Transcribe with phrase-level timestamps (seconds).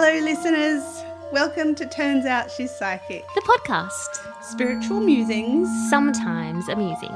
[0.00, 0.84] Hello, listeners.
[1.32, 3.24] Welcome to Turns Out She's Psychic.
[3.34, 7.10] The podcast, Spiritual musings, sometimes amusing.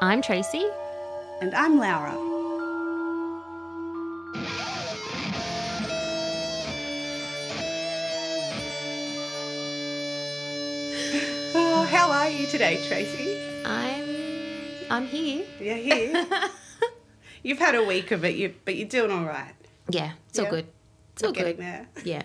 [0.00, 0.64] I'm Tracy.
[1.42, 2.14] and I'm Laura.
[11.58, 13.38] Oh, how are you today, Tracy?
[13.64, 14.04] I'm
[14.90, 15.44] I'm here.
[15.60, 16.26] You're here.
[17.42, 19.54] You've had a week of it, you, but you're doing all right.
[19.88, 20.50] Yeah, it's all Yeah.
[20.50, 20.66] good.
[21.16, 21.56] It's all good.
[21.58, 21.88] there.
[22.04, 22.22] Yeah.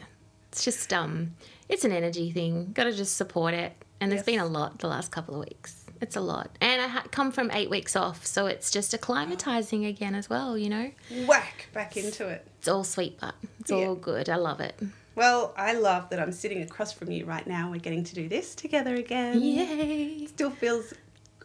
[0.51, 1.33] It's just um
[1.69, 2.71] it's an energy thing.
[2.73, 3.73] Got to just support it.
[4.01, 4.25] And there's Yes.
[4.25, 5.85] been a lot the last couple of weeks.
[6.01, 6.49] It's a lot.
[6.59, 10.57] And I ha- come from 8 weeks off, so it's just acclimatizing again as well,
[10.57, 10.91] you know.
[11.27, 12.45] Whack back into it.
[12.59, 13.77] It's all sweet but it's Yeah.
[13.87, 14.27] all good.
[14.27, 14.77] I love it.
[15.15, 17.69] Well, I love that I'm sitting across from you right now.
[17.69, 19.39] We're getting to do this together again.
[19.41, 20.25] Yay.
[20.27, 20.93] Still feels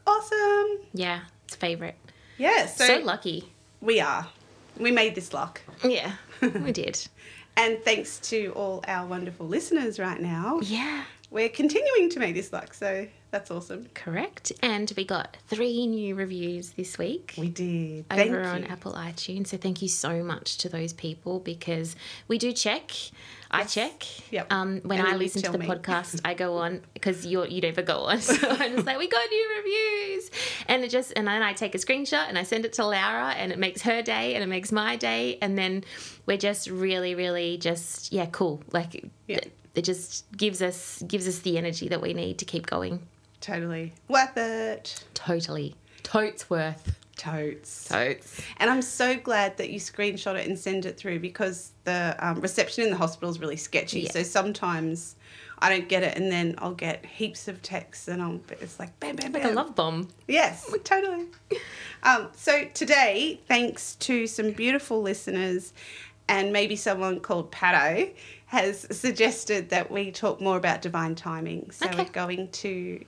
[0.07, 0.79] awesome.
[0.95, 1.97] Yeah, it's favorite.
[2.39, 3.53] Yeah, So, so, lucky.
[3.81, 4.29] we are.
[4.79, 5.61] We made this luck.
[5.85, 6.13] Yeah.
[6.41, 7.07] we did.
[7.57, 11.05] And thanks to all our wonderful listeners right now, Yeah.
[11.37, 12.73] We're continuing to make this luck.
[12.75, 13.89] So that's awesome.
[13.95, 14.51] Correct.
[14.63, 17.35] And we got three new reviews this week.
[17.37, 18.09] We did.
[18.09, 18.69] Thank over on you.
[18.69, 19.49] Apple iTunes.
[19.49, 21.95] So thank you so much to those people because
[22.27, 22.91] we do check.
[23.51, 23.75] I Yes.
[23.75, 24.33] check.
[24.33, 24.53] Yep.
[24.53, 25.67] Um, when And I listen to the me.
[25.67, 28.21] podcast, I go on because you you never go on.
[28.21, 30.31] So I'm just like, we got new reviews,
[30.69, 33.35] and it just and then I take a screenshot and I send it to Laura,
[33.37, 35.85] and it makes her day and it makes my day, and then
[36.27, 38.63] we're just really, really just yeah, cool.
[38.73, 39.41] Like Yeah.
[39.77, 43.01] It, it just gives us gives us the energy that we need to keep going.
[43.41, 43.93] Totally.
[44.09, 45.05] Worth it.
[45.15, 46.97] Totally, totes worth.
[47.17, 47.89] Totes.
[47.89, 48.43] Totes.
[48.59, 52.41] And I'm so glad that you screenshot it and send it through because the um,
[52.41, 54.01] reception in the hospital is really sketchy.
[54.01, 54.11] Yeah.
[54.11, 55.17] So sometimes
[55.59, 58.99] I don't get it and then I'll get heaps of texts and I'll, it's like
[59.01, 59.43] bam, bam, bam.
[59.43, 60.09] Like a love bomb.
[60.29, 61.27] Yes, totally.
[62.03, 65.73] Um, so today, thanks to some beautiful listeners
[66.29, 68.13] and maybe someone called Pato,
[68.47, 71.71] has suggested that we talk more about divine timing.
[71.71, 71.99] So Okay.
[72.05, 73.05] we're going to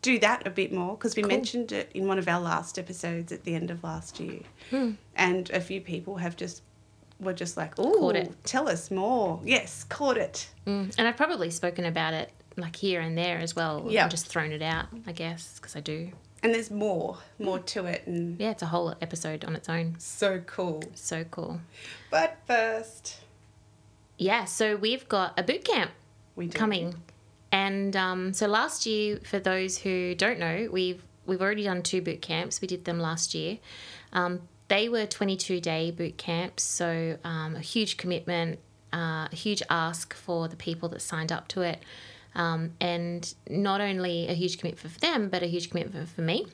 [0.00, 3.30] do that a bit more because we mentioned it in one of our last episodes
[3.32, 4.40] at the end of last year.
[4.70, 4.92] Hmm.
[5.16, 6.62] And a few people have just
[7.20, 8.12] were just like, "Oh,
[8.44, 10.48] tell us more." Yes, caught it.
[10.66, 10.94] Mm.
[10.96, 13.86] And I've probably spoken about it like here and there as well.
[13.88, 14.08] Yeah.
[14.08, 16.12] Just thrown it out, I guess, because I do.
[16.44, 19.96] And there's more, more to it, and Yeah, it's a whole episode on its own.
[19.98, 20.84] so cool.
[20.94, 21.60] So cool.
[22.10, 23.16] But first,
[24.18, 25.90] Yeah, so we've got a boot camp
[26.54, 26.94] coming.
[27.50, 32.02] And um, so last year, for those who don't know, we've we've already done two
[32.02, 32.60] boot camps.
[32.60, 33.58] We did them last year.
[34.12, 38.58] Um, they were 22 day boot camps, so um, a huge commitment,
[38.92, 41.82] uh, a huge ask for the people that signed up to it.
[42.34, 46.46] Um, and not only a huge commitment for them, but a huge commitment for me.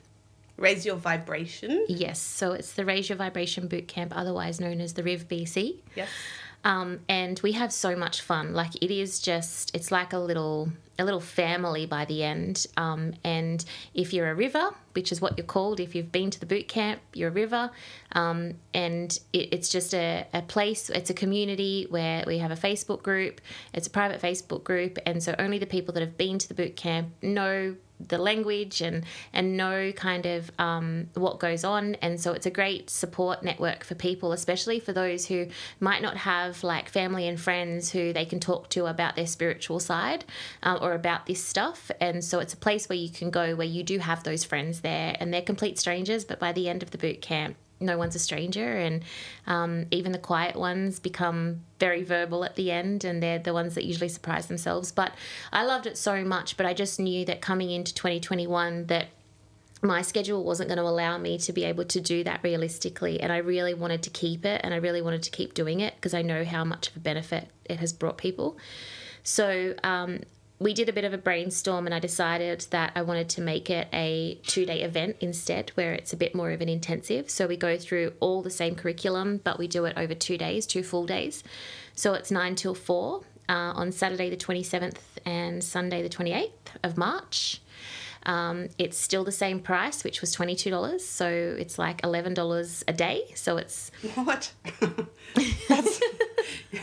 [0.57, 1.85] raise your vibration.
[1.89, 5.81] Yes, so it's the Raise Your Vibration Boot Camp, otherwise known as the RIV BC.
[5.97, 6.09] Yes.
[6.65, 8.55] Um, and we have so much fun.
[8.55, 12.67] Like it is just, it's like a little, a little family by the end.
[12.77, 16.41] Um, and if you're a river, which is what you're called, if you've been to
[16.41, 17.71] the boot camp, you're a river.
[18.13, 22.57] Um, and it, it's just a, a place, it's a community where we have a
[22.57, 23.41] Facebook group.
[23.75, 26.55] It's a private Facebook group, and so only the people that have been to the
[26.55, 27.77] boot camp know
[28.09, 31.95] the language and and know kind of um, what goes on.
[31.97, 35.47] And so it's a great support network for people especially for those who
[35.81, 39.81] might not have like family and friends who they can talk to about their spiritual
[39.81, 40.25] side
[40.63, 41.91] um, or about this stuff.
[42.01, 44.81] And so it's a place where you can go where you do have those friends
[44.81, 48.15] there and they're complete strangers but by the end of the boot camp no one's
[48.15, 49.03] a stranger and
[49.47, 53.75] um, even the quiet ones become very verbal at the end and they're the ones
[53.75, 54.93] that usually surprise themselves.
[54.93, 55.13] But
[55.53, 59.09] i loved it so much but i just knew that coming into 2021 that
[59.83, 63.33] my schedule wasn't going to allow me to be able to do that realistically and
[63.33, 66.15] i really wanted to keep it and i really wanted to keep doing it because
[66.15, 68.57] i know how much of a benefit it has brought people.
[69.23, 70.21] So um,
[70.59, 73.71] we did a bit of a brainstorm and I decided that I wanted to make
[73.71, 77.29] it a two day event instead, where it's a bit more of an intensive.
[77.29, 80.67] So we go through all the same curriculum, but we do it over two days,
[80.67, 81.43] two full days.
[81.95, 86.51] So it's nine till four uh, on Saturday the 27th and Sunday the 28th
[86.83, 87.61] of March.
[88.27, 91.01] Um, it's still the same price, which was $22.
[91.01, 93.33] So it's like $11 a day.
[93.35, 94.53] So it's What?
[95.69, 96.01] that's,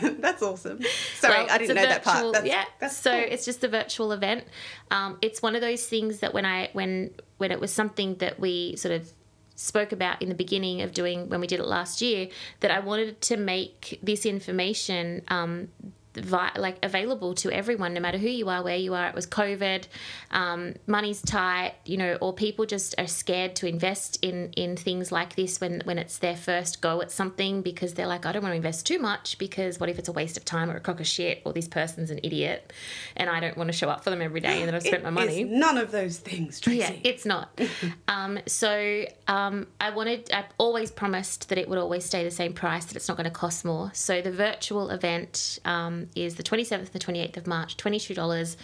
[0.18, 0.80] that's awesome.
[1.18, 2.32] Sorry, Well, I didn't know that part.
[2.32, 2.64] That's, yeah.
[2.78, 3.32] That's so cool.
[3.32, 4.44] it's just a virtual event.
[4.90, 8.38] Um, it's one of those things that when I when when it was something that
[8.38, 9.12] we sort of
[9.54, 12.28] spoke about in the beginning of doing when we did it last year
[12.60, 15.68] that I wanted to make this information um,
[16.14, 19.08] vi- like available to everyone, no matter who you are, where you are.
[19.08, 19.84] It was COVID,
[20.30, 25.10] um, money's tight, you know, or people just are scared to invest in in things
[25.12, 28.42] like this when when it's their first go at something because they're like, I don't
[28.42, 30.80] want to invest too much because what if it's a waste of time or a
[30.80, 32.72] crock of shit or this person's an idiot,
[33.16, 34.92] and I don't want to show up for them every day and then I've spent
[35.02, 35.44] It my money.
[35.44, 36.78] none of those things, Tracy.
[36.78, 37.58] Yeah, it's not.
[38.08, 42.52] um, so um, I wanted, I always promised that it would always stay the same
[42.52, 43.90] price, that it's not going to cost more.
[43.94, 48.56] So the virtual event um, is the 27th to 28th of March, $22.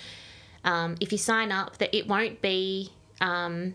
[0.65, 2.93] Um, if you sign up, that it won't be.
[3.21, 3.75] Um,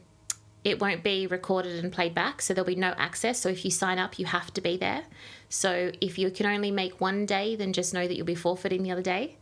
[0.64, 3.38] it won't be recorded and played back, so there'll be no access.
[3.38, 5.04] So if you sign up, you have to be there.
[5.50, 8.82] So if you can only make one day, then just know that you'll be forfeiting
[8.82, 9.36] the other day.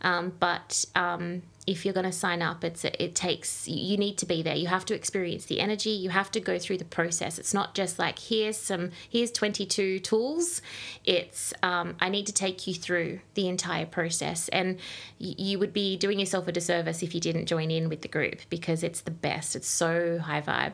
[0.00, 4.26] Um, but um, if you're going to sign up, it's it takes you need to
[4.26, 4.56] be there.
[4.56, 5.90] You have to experience the energy.
[5.90, 7.38] You have to go through the process.
[7.38, 10.60] It's not just like here's some here's 22 tools.
[11.04, 14.78] It's um, I need to take you through the entire process, and
[15.18, 18.40] you would be doing yourself a disservice if you didn't join in with the group
[18.50, 19.54] because it's the best.
[19.54, 20.72] It's so high vibe.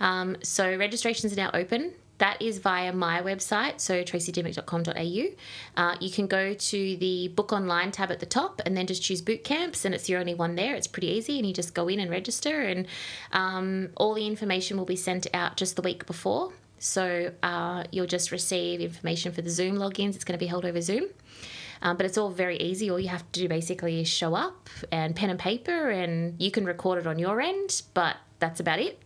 [0.00, 1.92] Um, so registrations are now open.
[2.18, 5.82] That is via my website, so tracydimmick.com.au.
[5.82, 9.02] Uh, you can go to the book online tab at the top and then just
[9.02, 10.74] choose boot camps, and it's the only one there.
[10.74, 12.86] It's pretty easy, and you just go in and register, and
[13.32, 16.52] um, all the information will be sent out just the week before.
[16.80, 20.14] So uh, you'll just receive information for the Zoom logins.
[20.14, 21.06] It's going to be held over Zoom.
[21.82, 22.90] Um, but it's all very easy.
[22.90, 26.50] All you have to do basically is show up and pen and paper, and you
[26.50, 29.00] can record it on your end, but that's about it.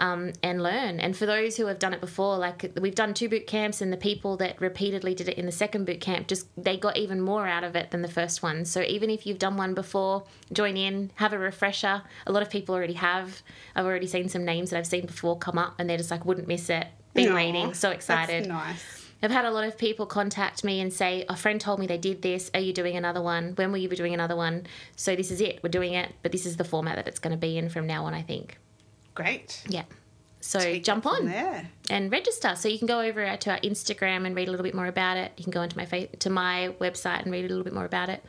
[0.00, 0.98] Um, and learn.
[0.98, 3.92] And for those who have done it before, like we've done two boot camps, and
[3.92, 7.20] the people that repeatedly did it in the second boot camp just they got even
[7.20, 8.64] more out of it than the first one.
[8.64, 10.24] So even if you've done one before,
[10.54, 12.00] join in, have a refresher.
[12.26, 13.42] A lot of people already have.
[13.76, 16.24] I've already seen some names that I've seen before come up, and they're just like,
[16.24, 16.86] wouldn't miss it.
[17.12, 18.44] Been Aw, waiting, so excited.
[18.44, 19.06] That's nice.
[19.22, 21.98] I've had a lot of people contact me and say, a friend told me they
[21.98, 22.50] did this.
[22.54, 23.52] Are you doing another one?
[23.56, 24.66] When will you be doing another one?
[24.96, 25.60] So this is it.
[25.62, 27.86] We're doing it, but this is the format that it's going to be in from
[27.86, 28.56] now on, I think.
[29.14, 29.62] Great.
[29.68, 29.84] Yeah.
[30.42, 31.68] So Take jump on there.
[31.90, 32.54] and register.
[32.56, 35.16] So you can go over to our Instagram and read a little bit more about
[35.18, 35.32] it.
[35.36, 37.84] You can go into my fa- to my website and read a little bit more
[37.84, 38.24] about it.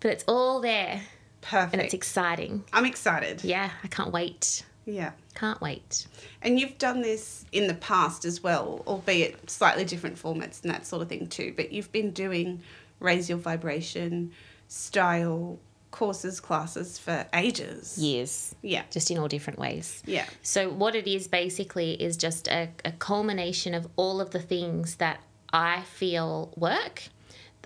[0.00, 1.02] But it's all there
[1.42, 1.74] Perfect.
[1.74, 2.64] and it's exciting.
[2.72, 3.44] I'm excited.
[3.44, 4.64] Yeah, I can't wait.
[4.86, 5.12] Yeah.
[5.34, 6.06] Can't wait.
[6.40, 10.86] And you've done this in the past as well, albeit slightly different formats and that
[10.86, 11.52] sort of thing too.
[11.54, 12.62] But you've been doing
[12.98, 14.32] raise your vibration
[14.68, 15.58] style
[15.90, 17.98] courses, classes for ages.
[17.98, 18.54] Years.
[18.62, 18.82] Yeah.
[18.90, 20.02] Just in all different ways.
[20.06, 20.26] Yeah.
[20.42, 24.96] So what it is basically is just a, a culmination of all of the things
[24.96, 25.20] that
[25.52, 27.02] I feel work,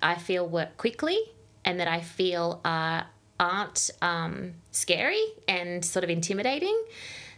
[0.03, 1.19] I feel work quickly,
[1.65, 3.07] and that I feel are
[3.41, 6.85] aren't um, scary and sort of intimidating.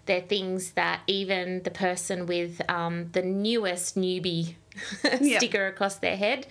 [0.05, 4.55] They're things that even the person with um, the newest newbie
[5.20, 5.38] Yeah.
[5.38, 6.46] sticker across their head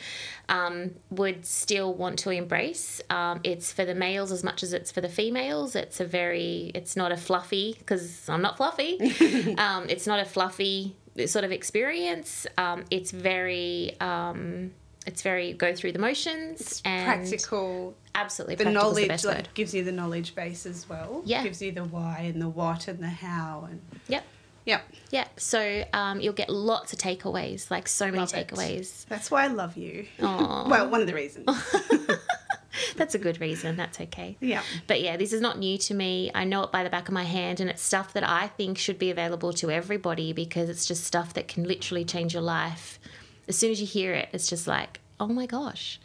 [0.50, 3.01] um, would still want to embrace.
[3.10, 5.75] Um, it's for the males as much as it's for the females.
[5.75, 9.00] It's a very, it's not a fluffy, because I'm not fluffy.
[9.57, 10.95] um, it's not a fluffy
[11.25, 12.45] sort of experience.
[12.57, 14.72] Um, it's very, um,
[15.07, 17.95] it's very go through the motions and Practical.
[18.16, 21.22] absolutely The the knowledge best like, gives you the knowledge base as well.
[21.25, 21.44] Yeah.
[21.44, 24.24] Gives you the why and the what and the how and Yep.
[24.65, 24.81] Yeah.
[25.12, 28.47] Yeah, so um, you'll get lots of takeaways, like so many Love it.
[28.47, 29.06] takeaways.
[29.07, 30.06] That's why I love you.
[30.21, 30.67] Aw.
[30.69, 31.45] well, one of the reasons.
[32.97, 33.77] That's a good reason.
[33.77, 34.35] That's okay.
[34.41, 34.62] yeah.
[34.88, 36.29] But yeah, this is not new to me.
[36.35, 38.77] I know it by the back of my hand, and it's stuff that I think
[38.77, 43.00] should be available to everybody because it's just stuff that can literally change your life.
[43.48, 46.01] As soon as you hear it, it's just like, oh my gosh.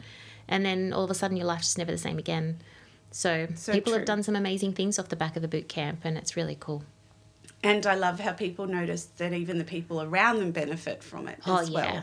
[0.46, 2.60] And then all of a sudden, your life's just never the same again.
[3.10, 3.98] So, So people true.
[4.00, 6.56] have done some amazing things off the back of the boot camp, and it's really
[6.58, 6.84] cool.
[7.62, 11.38] And I love how people notice that even the people around them benefit from it
[11.46, 11.84] Oh, as well.
[11.84, 12.02] yeah.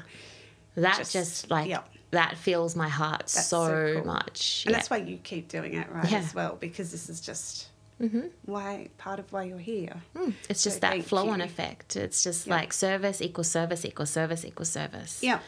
[0.75, 1.81] That Just- just, like, yeah.
[2.11, 4.05] that fills my heart That's so, so cool.
[4.05, 4.63] much.
[4.65, 4.77] And Yeah.
[4.77, 6.19] that's why you keep doing it, right, Yeah.
[6.19, 8.29] as well, because this is just Mhm.
[8.45, 10.03] why part of why you're here.
[10.15, 11.95] Mm, It's just So that thank flow on effect.
[11.95, 15.23] It's just like service equals service equals service equals service.
[15.23, 15.39] Yeah.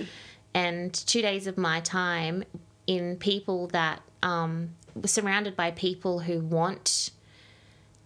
[0.55, 2.43] And two days of my time
[2.87, 7.11] in people that um, were surrounded by people who want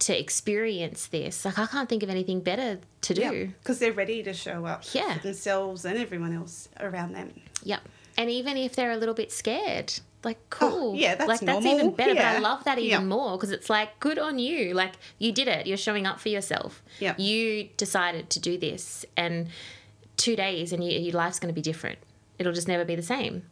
[0.04, 1.44] to experience this.
[1.44, 3.50] Like, I can't think of anything better to do.
[3.62, 5.14] Because they're ready to show up Yeah.
[5.14, 7.32] for themselves and everyone else around them.
[7.62, 7.80] Yep.
[8.18, 9.92] And even if they're a little bit scared,
[10.22, 10.90] like oh, cool.
[10.90, 12.14] Oh, yeah, that's like that's even better.
[12.14, 13.06] But I love that even Yeah.
[13.06, 14.72] more because it's like good on you.
[14.74, 15.66] Like you did it.
[15.66, 16.82] You're showing up for yourself.
[17.00, 17.14] Yeah.
[17.18, 19.48] You decided to do this, and
[20.16, 21.98] two days, and you, your life's going to be different.
[22.38, 23.42] It'll just never be the same.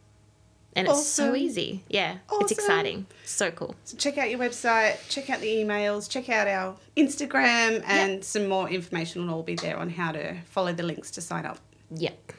[0.75, 1.83] And it's so easy.
[1.89, 2.41] Yeah, Awesome.
[2.43, 3.05] it's exciting.
[3.25, 3.75] So cool.
[3.85, 8.47] So check out your website, check out the emails, check out our Instagram, and some
[8.47, 11.59] more information will all be there on how to follow the links to sign up.
[11.91, 12.33] Yep.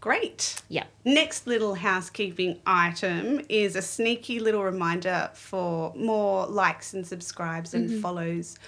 [0.00, 0.60] Great.
[0.68, 0.84] Yeah.
[1.06, 7.88] Next little housekeeping item is a sneaky little reminder for more likes and subscribes and
[7.88, 8.00] Mm-hmm.
[8.00, 8.58] follows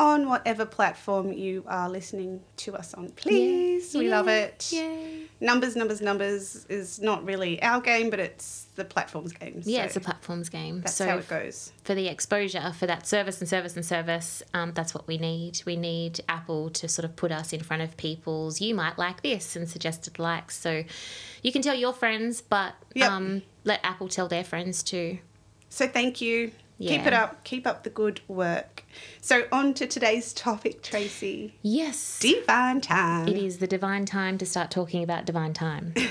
[0.00, 3.10] on whatever platform you are listening to us on.
[3.10, 4.70] Please, we love it.
[4.72, 5.26] Yay.
[5.42, 9.60] Numbers, numbers, numbers is not really our game, but it's the platform's game.
[9.64, 10.80] Yeah, it's a platforms game.
[10.80, 11.72] that's so how it goes.
[11.84, 15.60] for the exposure for that service and service and service, um, that's what we need.
[15.66, 18.60] We need Apple to sort of put us in front of people's.
[18.60, 20.84] You might like this and suggested likes, so
[21.42, 23.10] you can tell your friends, but Yep.
[23.10, 25.18] um, let Apple tell their friends too.
[25.68, 26.52] So thank you.
[26.88, 27.44] Keep it up.
[27.44, 28.84] Keep up the good work.
[29.20, 31.54] So on to today's topic, Tracy.
[31.62, 33.28] Yes, Divine time.
[33.28, 35.94] it is the divine time to start talking about divine time.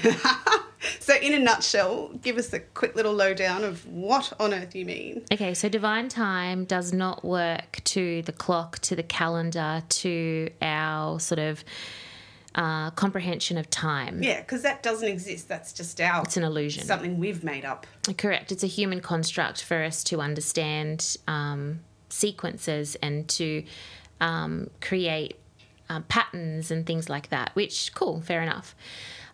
[0.99, 4.85] So in a nutshell, give us a quick little lowdown of what on earth you
[4.85, 5.23] mean.
[5.31, 11.19] Okay, so divine time does not work to the clock, to the calendar, to our
[11.19, 11.63] sort of
[12.55, 14.21] uh, comprehension of time.
[14.23, 15.47] Yeah, because that doesn't exist.
[15.47, 16.83] That's just our It's an illusion.
[16.85, 17.85] something we've made up.
[18.17, 18.51] Correct.
[18.51, 23.63] It's a human construct for us to understand um, sequences and to
[24.19, 25.37] um, create
[25.89, 28.75] um, patterns and things like that, which, cool, fair enough.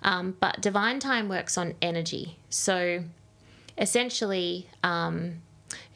[0.04, 2.38] Um, but divine time works on energy.
[2.50, 3.04] So
[3.78, 5.42] essentially, um,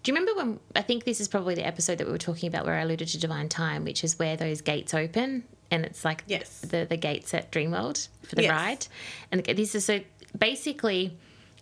[0.03, 2.47] do you remember when I think this is probably the episode that we were talking
[2.47, 6.03] about where I alluded to divine time, which is where those gates open and it's
[6.05, 6.59] like Yes.
[6.61, 8.51] the, the gates at Dreamworld for the Yes.
[8.51, 8.87] ride.
[9.31, 10.01] And this is so
[10.37, 11.17] basically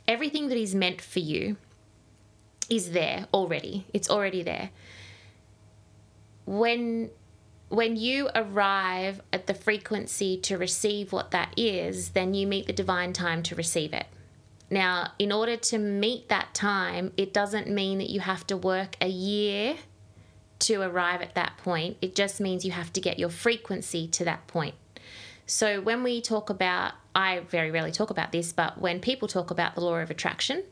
[0.08, 1.58] everything that is meant for you
[2.70, 3.86] is there already.
[3.94, 4.70] It's already there.
[6.46, 7.10] When
[7.70, 12.72] when you arrive at the frequency to receive what that is, then you meet the
[12.72, 14.06] divine time to receive it.
[14.70, 18.96] Now, in order to meet that time, it doesn't mean that you have to work
[19.02, 19.76] a year
[20.60, 21.98] to arrive at that point.
[22.02, 24.76] It just means you have to get your frequency to that point.
[25.46, 29.50] So, when we talk about, I very rarely talk about this, but when people talk
[29.50, 30.64] about the law of attraction,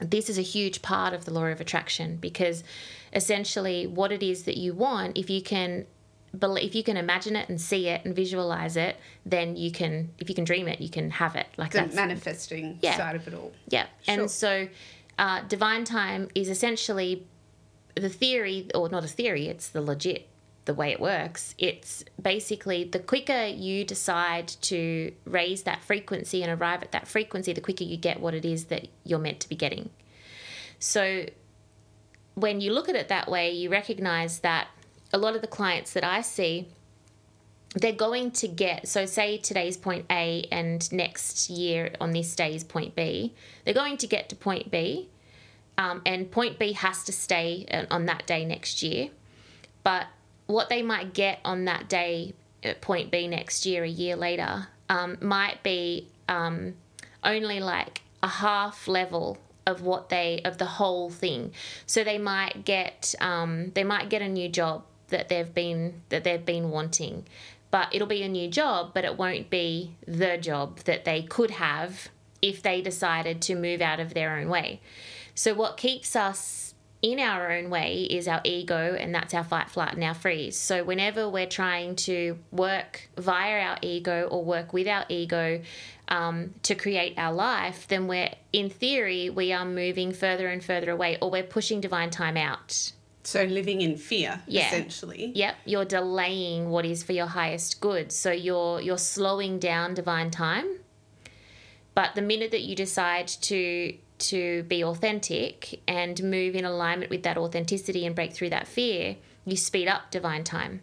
[0.00, 2.64] this is a huge part of the law of attraction because
[3.12, 5.86] essentially what it is that you want if you can
[6.42, 10.28] if you can imagine it and see it and visualize it then you can if
[10.28, 12.96] you can dream it you can have it like The manifesting Yeah.
[12.96, 13.52] side of it all.
[13.68, 14.14] yeah Sure.
[14.22, 14.66] and so
[15.16, 17.24] uh, divine time is essentially
[17.94, 20.28] the theory or not a theory it's the legit
[20.64, 21.54] the way it works.
[21.58, 27.52] It's basically the quicker you decide to raise that frequency and arrive at that frequency
[27.52, 29.90] the quicker you get what it is that you're meant to be getting.
[30.78, 31.26] So
[32.34, 34.68] when you look at it that way you recognize that
[35.12, 36.68] a lot of the clients that i see
[37.74, 42.54] they're going to get so say today's point a and next year on this day
[42.54, 43.32] is point b
[43.64, 45.08] they're going to get to point b
[45.78, 49.08] um, and point b has to stay uh, on that day next year.
[49.82, 50.06] But
[50.46, 54.68] what they might get on that day at point b next year a year later
[54.88, 56.74] um, might be um,
[57.22, 61.52] only like a half level of what they of the whole thing.
[61.86, 66.24] So they might get um, they might get a new job that they've been that
[66.24, 67.26] they've been wanting.
[67.70, 71.52] But it'll be a new job but it won't be the job that they could
[71.52, 72.08] have
[72.40, 74.80] if they decided to move out of their own way
[75.34, 79.68] so what keeps us in our own way is our ego, and that's our fight,
[79.68, 80.56] flight, and our freeze.
[80.56, 85.60] So, whenever we're trying to work via our ego or work with our ego
[86.08, 90.90] um, to create our life, then we're, in theory, we are moving further and further
[90.90, 92.92] away, or we're pushing divine time out.
[93.22, 94.66] So living in fear, Yeah.
[94.68, 95.30] essentially.
[95.34, 98.12] Yep, you're delaying what is for your highest good.
[98.12, 100.78] So you're you're slowing down divine time.
[101.94, 103.94] But the minute that you decide to
[104.28, 109.16] to be authentic and move in alignment with that authenticity and break through that fear,
[109.44, 110.80] you speed up divine time.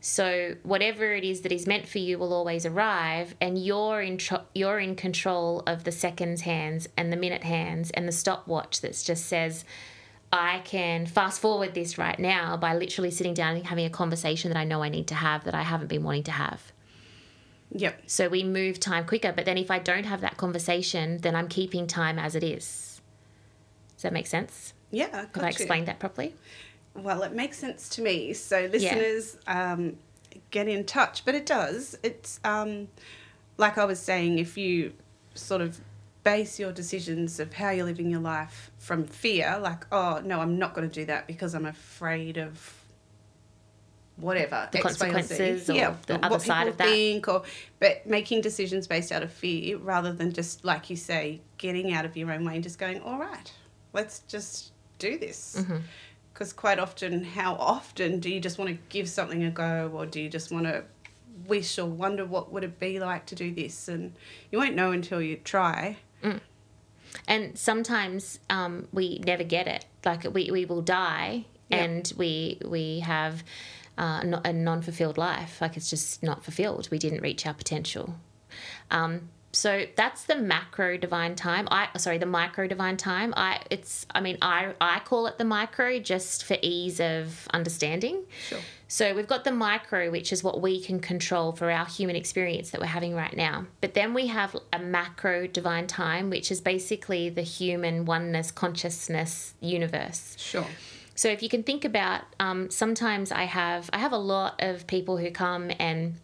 [0.00, 4.18] So whatever it is that is meant for you will always arrive, and you're in
[4.54, 9.02] you're in control of the seconds hands and the minute hands and the stopwatch that
[9.02, 9.64] just says,
[10.30, 14.50] I can fast forward this right now by literally sitting down and having a conversation
[14.50, 16.73] that I know I need to have that I haven't been wanting to have.
[17.74, 18.02] Yep.
[18.06, 19.32] So we move time quicker.
[19.32, 23.00] But then if I don't have that conversation, then I'm keeping time as it is.
[23.96, 24.74] Does that make sense?
[24.90, 25.26] Yeah.
[25.34, 26.34] Have I explained that properly?
[26.94, 28.32] Well, it makes sense to me.
[28.32, 29.96] So listeners, um,
[30.52, 31.24] get in touch.
[31.24, 31.98] But it does.
[32.04, 32.88] It's um,
[33.58, 34.92] like I was saying, if you
[35.34, 35.80] sort of
[36.22, 40.58] base your decisions of how you're living your life from fear, like, oh no, I'm
[40.58, 42.83] not going to do that because I'm afraid of
[44.16, 44.98] whatever The X, Y, or Z.
[45.12, 46.86] consequences or yeah, the other side of that.
[46.88, 47.42] think, or
[47.80, 52.04] but making decisions based out of fear rather than just like you say, getting out
[52.04, 53.52] of your own way and just going, all right,
[53.92, 55.56] let's just do this.
[55.58, 55.78] Mm-hmm.
[56.32, 60.04] Because quite often, how often do you just want to give something a go, or
[60.06, 60.84] do you just want to
[61.46, 64.12] wish or wonder what would it be like to do this, and
[64.50, 65.96] you won't know until you try.
[67.28, 71.84] and sometimes um, we never get it like we, we will die Yeah.
[71.84, 73.44] and we we have
[73.98, 78.14] uh, a non-fulfilled life like it's just not fulfilled we didn't reach our potential
[78.90, 84.04] um, so that's the macro divine time i sorry the micro divine time i it's
[84.12, 88.58] i mean i i call it the micro just for ease of understanding Sure.
[88.88, 92.70] so we've got the micro, which is what we can control for our human experience
[92.70, 93.66] that we're having right now.
[93.80, 99.54] But then we have a macro divine time, which is basically the human oneness, consciousness
[99.60, 100.36] universe.
[100.38, 100.66] Sure.
[101.14, 104.86] So if you can think about, um, sometimes I have I have a lot of
[104.86, 106.14] people who come and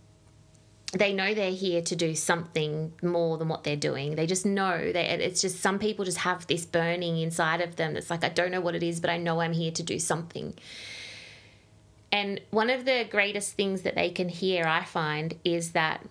[0.92, 4.16] they know they're here to do something more than what they're doing.
[4.16, 7.97] They just know that it's just some people just have this burning inside of them.
[7.97, 9.99] It's like I don't know what it is, but I know I'm here to do
[9.99, 10.54] something.
[12.12, 16.04] And one of the greatest things that they can hear, I find, is that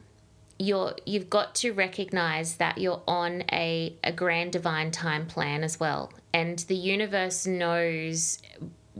[0.57, 5.79] you're you've got to recognize that you're on a, a grand divine time plan as
[5.79, 6.13] well.
[6.33, 8.39] And the universe knows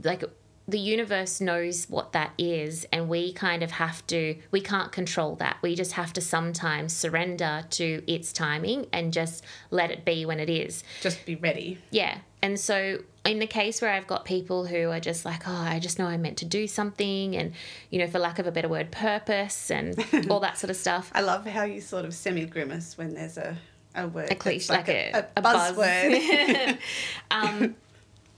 [0.04, 0.24] like
[0.68, 5.36] the universe knows what that is and we kind of have to we can't control
[5.38, 10.28] that we just have to sometimes surrender to its timing and just let it be
[10.28, 11.80] when it is Just be ready.
[11.90, 12.20] yeah.
[12.42, 15.80] And so in the case where I've got people who are just like, oh, I
[15.80, 17.52] just know I'm meant to do something and,
[17.90, 19.94] you know, for lack of a better word, purpose and
[20.30, 21.12] all that sort of stuff.
[21.14, 23.58] I love how you sort of semi grimace when there's a,
[23.96, 24.32] a word.
[24.32, 25.76] A cliche, like a, a, buzz.
[25.76, 26.78] buzzword.
[27.32, 27.76] um,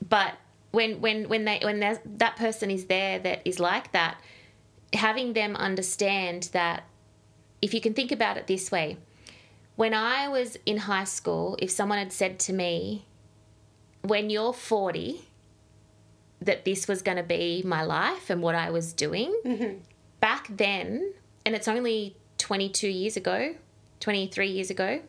[0.07, 0.33] but
[0.71, 4.21] when when when they when that person is there that is like that,
[4.93, 6.83] having them understand that
[7.61, 8.97] if you can think about it this way,
[9.75, 13.05] when I was in high school, if someone had said to me,
[14.01, 15.27] "When you're 40,"
[16.41, 19.81] that this was going to be my life and what I was doing,
[20.19, 21.13] back then,
[21.45, 23.55] and it's only 22 years ago,
[23.99, 25.01] 23 years ago.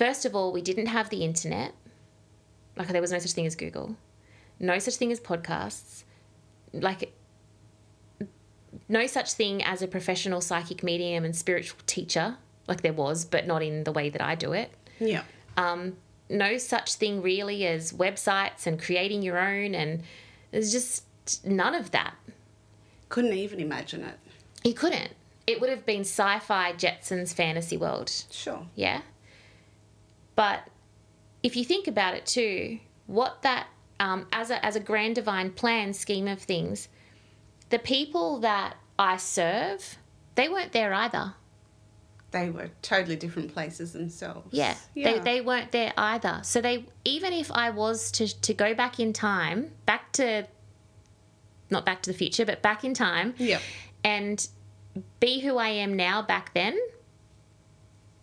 [0.00, 1.74] First of all, we didn't have the internet.
[2.74, 3.96] Like there was no such thing as Google,
[4.58, 6.04] no such thing as podcasts,
[6.72, 7.12] like
[8.88, 12.38] no such thing as a professional psychic medium and spiritual teacher.
[12.66, 14.72] Like there was, but not in the way that I do it.
[15.00, 15.24] yeah.
[15.58, 15.98] Um,
[16.30, 20.02] no such thing really as websites and creating your own, and
[20.50, 21.04] there's just
[21.44, 22.14] none of that.
[23.10, 24.18] Couldn't even imagine it.
[24.64, 25.10] You couldn't.
[25.46, 28.10] It would have been sci-fi Jetsons fantasy world.
[28.30, 28.66] Sure.
[28.74, 29.02] Yeah.
[30.36, 30.68] But
[31.42, 35.50] if you think about it too, what that um, as a as a grand divine
[35.50, 36.88] plan scheme of things,
[37.68, 39.98] the people that I serve,
[40.34, 41.34] they weren't there either.
[42.30, 44.48] They were totally different places themselves.
[44.52, 45.14] Yeah, Yeah.
[45.14, 46.40] They, they weren't there either.
[46.44, 50.46] So they even if I was to to go back in time, back to
[51.70, 53.58] not back to the future, but back in time, yeah.
[54.02, 54.48] and
[55.20, 56.78] be who I am now back then,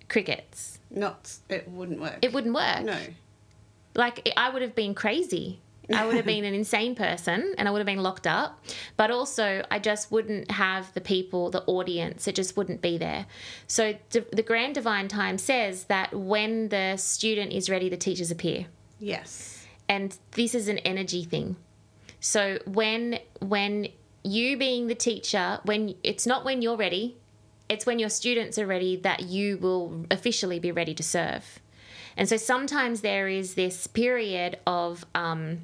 [0.10, 0.77] crickets.
[0.90, 2.20] Not, it wouldn't work.
[2.22, 2.84] It wouldn't work.
[2.84, 3.00] no.
[3.96, 5.60] like I would have been crazy.
[5.94, 8.64] I would have been an insane person and I would have been locked up.
[8.98, 13.26] But also, I just wouldn't have the people, the audience, it just wouldn't be there.
[13.68, 18.66] So, the Grand Divine Time says that when the student is ready, the teachers appear.
[19.00, 19.66] Yes.
[19.88, 21.56] And this is an energy thing.
[22.20, 23.88] So, when, when
[24.24, 27.18] you being the teacher, when it's not when you're ready,
[27.70, 31.60] it's when your students are ready that you will officially be ready to serve.
[32.16, 35.60] And so sometimes there is this period of um,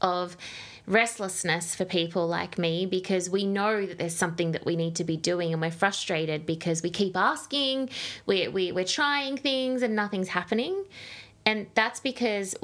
[0.00, 0.36] of
[0.86, 5.04] restlessness for people like me because we know that there's something that we need to
[5.04, 7.88] be doing and we're frustrated because we keep asking,
[8.26, 10.84] we, we, we're trying things and nothing's happening.
[11.46, 12.54] And that's because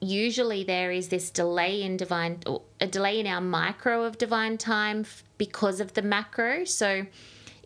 [0.00, 2.40] usually there is this delay in divine,
[2.80, 5.04] a delay in our micro of divine time
[5.38, 6.64] because of the macro.
[6.64, 7.06] So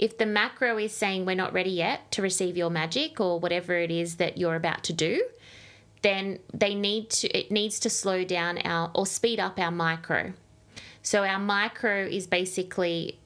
[0.02, 3.74] if the macro is saying we're not ready yet to receive your magic or whatever
[3.74, 5.24] it is that you're about to do,
[6.02, 10.32] then they need to it needs to slow down our or speed up our micro.
[11.04, 13.20] So our micro is basically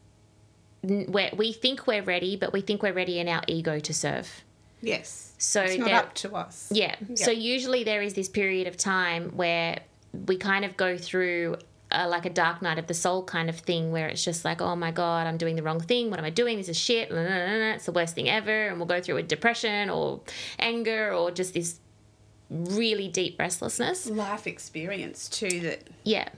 [0.83, 4.45] where we think we're ready, but we think we're ready in our ego to serve.
[4.83, 5.33] Yes.
[5.39, 6.69] So it's not up to us.
[6.71, 6.97] Yeah.
[7.15, 9.81] So usually there is this period of time where
[10.27, 11.57] we kind of go through
[11.90, 14.61] uh, like a dark night of the soul kind of thing where it's just like,
[14.61, 16.11] oh my God, I'm doing the wrong thing.
[16.11, 16.59] What am I doing?
[16.59, 17.09] This is shit.
[17.11, 18.68] It's the worst thing ever.
[18.68, 20.20] And we'll go through a depression or
[20.59, 21.81] anger or just this
[22.51, 24.07] really deep restlessness.
[24.09, 26.29] Life experience too that Yeah.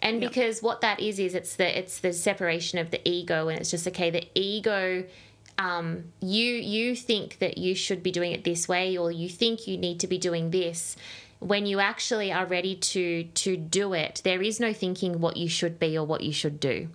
[0.00, 3.58] And because what that is is it's the it's the separation of the ego and
[3.58, 5.04] it's just okay the ego
[5.58, 9.66] um, you you think that you should be doing it this way or you think
[9.66, 10.96] you need to be doing this
[11.42, 15.48] when you actually are ready to to do it there is no thinking what you
[15.48, 16.88] should be or what you should do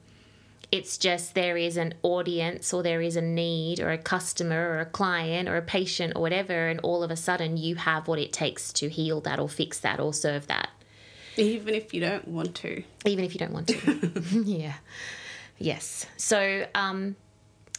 [0.69, 4.79] It's just there is an audience or there is a need or a customer or
[4.81, 8.19] a client or a patient or whatever, and all of a sudden you have what
[8.19, 10.69] it takes to heal that or fix that or serve that.
[11.37, 12.83] Even if you don't want to.
[13.05, 14.21] Even if you don't want to.
[14.43, 14.73] yeah.
[15.57, 16.05] Yes.
[16.17, 17.15] So um,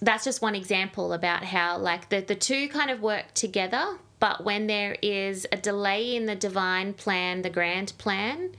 [0.00, 4.44] that's just one example about how, like, the, the two kind of work together, but
[4.44, 8.50] when there is a delay in the divine plan, the grand plan,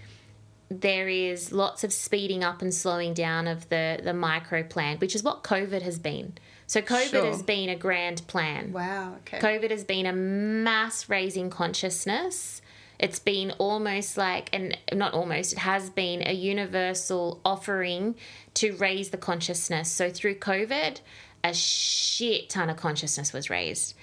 [0.70, 5.16] there is lots of speeding up and slowing down of the, the micro plan, which
[5.16, 6.34] is what COVID has been.
[6.68, 7.26] So, COVID Sure.
[7.26, 8.72] has been a grand plan.
[8.72, 9.40] Wow, okay.
[9.40, 12.62] COVID has been a mass raising consciousness.
[13.00, 18.16] It's been almost like, and not almost, it has been a universal offering
[18.56, 19.90] to raise the consciousness.
[19.90, 21.00] So through COVID,
[21.44, 23.96] a shit ton of consciousness was raised.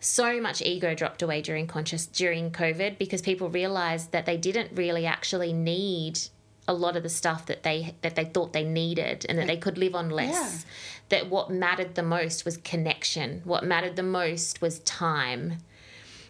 [0.00, 4.72] So much ego dropped away during conscious during COVID because people realized that they didn't
[4.74, 6.18] really actually need
[6.66, 9.56] a lot of the stuff that they that they thought they needed and that they
[9.56, 10.64] could live on less.
[11.10, 13.42] That what mattered the most was connection.
[13.44, 15.58] What mattered the most was time.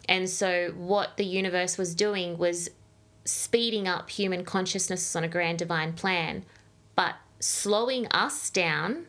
[0.08, 2.70] And so, what the universe was doing was
[3.24, 6.44] speeding up human consciousness on a grand divine plan,
[6.96, 9.06] but slowing us down,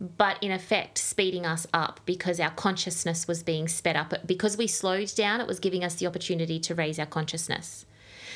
[0.00, 4.14] but in effect, speeding us up because our consciousness was being sped up.
[4.26, 7.86] Because we slowed down, it was giving us the opportunity to raise our consciousness.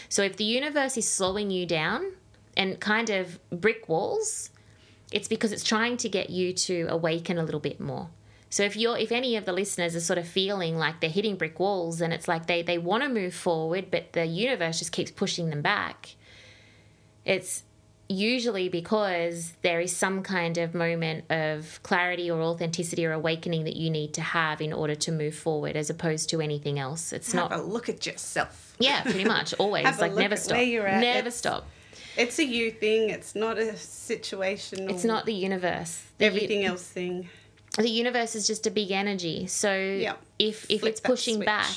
[0.08, 2.12] So, if the universe is slowing you down
[2.56, 4.50] and kind of brick walls,
[5.12, 8.08] it's because it's trying to get you to awaken a little bit more.
[8.50, 11.36] So if you're if any of the listeners are sort of feeling like they're hitting
[11.36, 14.90] brick walls and it's like they they want to move forward but the universe just
[14.90, 16.16] keeps pushing them back,
[17.24, 17.62] it's
[18.10, 23.76] usually because there is some kind of moment of clarity or authenticity or awakening that
[23.76, 27.12] you need to have in order to move forward as opposed to anything else.
[27.12, 28.74] It's Have not a look at yourself.
[28.78, 30.56] yeah, pretty much always like never stop.
[30.56, 31.00] where you're at.
[31.00, 31.66] Never It's- stop.
[32.16, 33.08] It's a you thing.
[33.10, 34.90] It's not a situation.
[34.90, 36.02] It's not the universe.
[36.18, 37.28] The u- everything else thing.
[37.78, 39.46] the universe is just a big energy.
[39.46, 40.14] So Yeah.
[40.38, 41.70] if if Flip it's pushing back,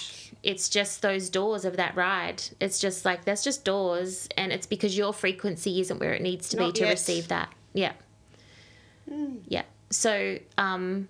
[0.43, 2.43] it's just those doors of that ride.
[2.59, 6.49] It's just like that's just doors, and it's because your frequency isn't where it needs
[6.49, 6.89] to be Not to yet.
[6.91, 7.49] receive that.
[7.73, 7.93] Yeah.
[9.47, 9.63] Yeah.
[9.89, 11.07] So um,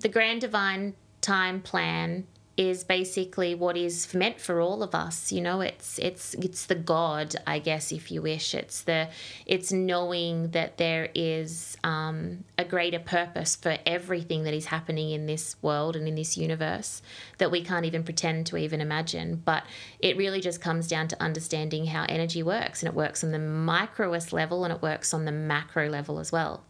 [0.00, 5.40] the grand divine time plan is basically what is meant for all of us you
[5.40, 5.60] know?
[5.60, 8.54] It's it's it's the god i guess if you wish.
[8.54, 9.08] It's the
[9.44, 15.26] it's knowing that there is um, a greater purpose for everything that is happening in
[15.26, 17.02] this world and in this universe
[17.38, 19.42] that we can't even pretend to even imagine.
[19.44, 19.64] But
[19.98, 23.38] it really just comes down to understanding how energy works and it works on the
[23.38, 26.64] microest level and it works on the macro level as well.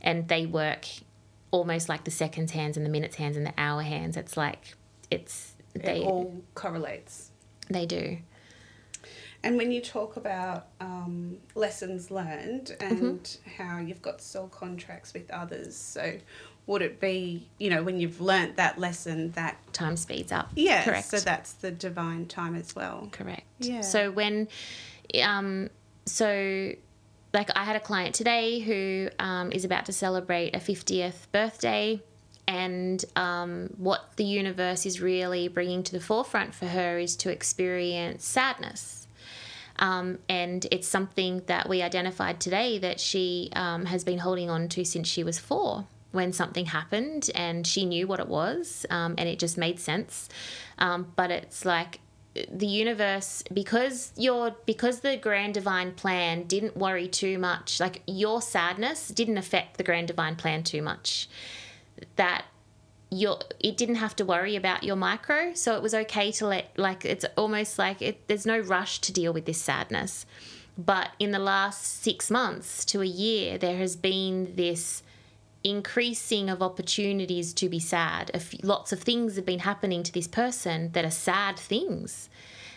[0.00, 0.86] And they work
[1.50, 4.16] almost like the seconds hands and the minutes hands and the hour hands.
[4.16, 4.75] It's like
[5.10, 7.30] it's they it all correlates.
[7.68, 8.18] they do
[9.42, 13.04] And when you talk about um, lessons learned Mm-hmm.
[13.06, 16.18] and how you've got soul contracts with others, so
[16.66, 20.84] would it be, you know, when you've learnt that lesson that, time speeds up yeah,
[20.84, 23.08] correct so that's the divine time as well.
[23.12, 23.82] correct Yeah.
[23.82, 24.48] so when
[25.22, 25.70] um
[26.06, 26.72] so
[27.32, 32.00] like i had a client today who um, is about to celebrate a 50th birthday
[32.48, 37.30] and um, what the universe is really bringing to the forefront for her is to
[37.30, 39.06] experience sadness.
[39.78, 44.68] Um, and it's something that we identified today that she um, has been holding on
[44.70, 49.16] to since she was four when something happened and she knew what it was um,
[49.18, 50.28] and it just made sense.
[50.78, 52.00] Um, but it's like
[52.50, 58.42] the universe because your because the grand divine plan didn't worry too much like your
[58.42, 61.28] sadness didn't affect the grand divine plan too much
[62.16, 62.44] that
[63.10, 65.54] your it didn't have to worry about your micro.
[65.54, 69.12] So it was okay to let like it's almost like it there's no rush to
[69.12, 70.26] deal with this sadness.
[70.78, 75.02] But in the last 6 months to a year there has been this
[75.64, 78.30] increasing of opportunities to be sad.
[78.40, 82.28] Few, lots of things have been happening to this person that are sad things.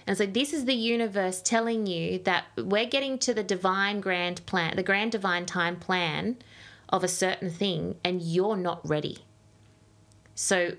[0.07, 4.45] And so this is the universe telling you that we're getting to the divine grand
[4.45, 6.37] plan the grand divine time plan
[6.89, 9.19] of a certain thing and you're not ready
[10.41, 10.71] so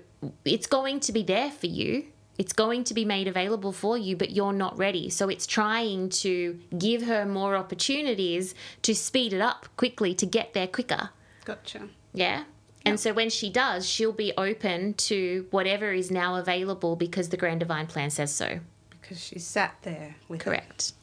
[0.43, 2.07] it's going to be there for you.
[2.39, 5.07] It's going to be made available for you, but you're not ready.
[5.11, 10.55] So it's trying to give her more opportunities to speed it up quickly to get
[10.55, 11.11] there quicker.
[11.45, 11.89] Gotcha.
[12.11, 12.45] Yeah.
[12.83, 17.37] And so when she does, she'll be open to whatever is now available because the
[17.37, 18.61] Grand Divine Plan says so.
[18.99, 20.43] Because she sat there with it.
[20.43, 20.93] Correct.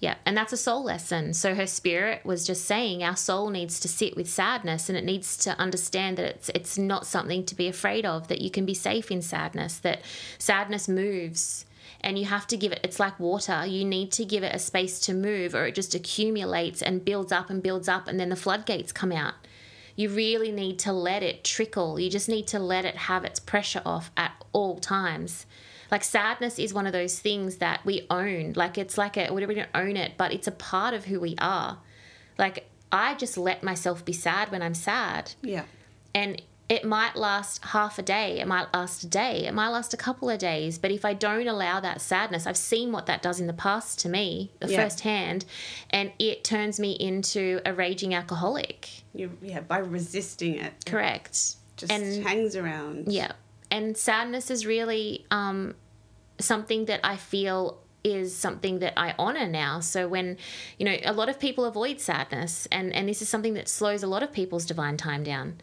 [0.00, 0.14] Yeah.
[0.24, 1.34] And that's a soul lesson.
[1.34, 5.04] So her spirit was just saying our soul needs to sit with sadness and it
[5.04, 8.64] needs to understand that it's it's not something to be afraid of, that you can
[8.64, 10.00] be safe in sadness, that
[10.38, 11.66] sadness moves
[12.00, 14.58] and you have to give it it's like water you need to give it a
[14.58, 18.30] space to move or it just accumulates and builds up and builds up and then
[18.30, 19.34] the floodgates come out
[19.96, 23.40] you really need to let it trickle you just need to let it have its
[23.40, 25.46] pressure off at all times
[25.90, 29.44] like sadness is one of those things that we own like it's like a we
[29.44, 31.78] don't own it but it's a part of who we are
[32.38, 35.64] like i just let myself be sad when i'm sad Yeah.
[36.14, 39.92] and it might last half a day, it might last a day, it might last
[39.92, 40.78] a couple of days.
[40.78, 43.98] But if I don't allow that sadness, I've seen what that does in the past
[44.02, 44.84] to me, the Yeah.
[44.84, 45.46] firsthand,
[45.90, 48.88] and it turns me into a raging alcoholic.
[49.12, 51.56] You, yeah, by resisting it, it Correct.
[51.76, 53.08] just and hangs around.
[53.12, 53.32] yeah,
[53.70, 55.74] and sadness is really um,
[56.38, 59.80] something that I feel is something that I honor now.
[59.80, 60.38] So when,
[60.78, 64.02] you know, a lot of people avoid sadness, and and this is something that slows
[64.02, 65.60] a lot of people's divine time down.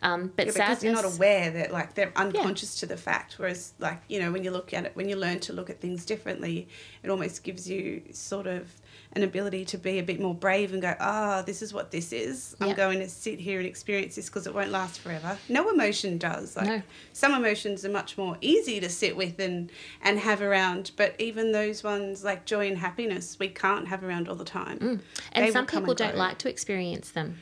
[0.00, 3.34] Um, but Yeah, sadness, because you're not aware that like they're unconscious to the fact.
[3.38, 5.80] Whereas like you know when you look at it, when you learn to look at
[5.80, 6.68] things differently,
[7.02, 8.72] it almost gives you sort of
[9.14, 12.12] an ability to be a bit more brave and go, ah, this is what this
[12.12, 12.54] is.
[12.60, 12.76] I'm Yep.
[12.76, 15.38] going to sit here and experience this because it won't last forever.
[15.48, 16.56] No emotion does.
[16.56, 16.82] Like No.
[17.14, 19.70] some emotions are much more easy to sit with and
[20.02, 24.28] and have around, but even those ones like joy and happiness, we can't have around
[24.28, 25.00] all the time.
[25.32, 26.18] and They some people and don't go.
[26.18, 27.38] like to experience them.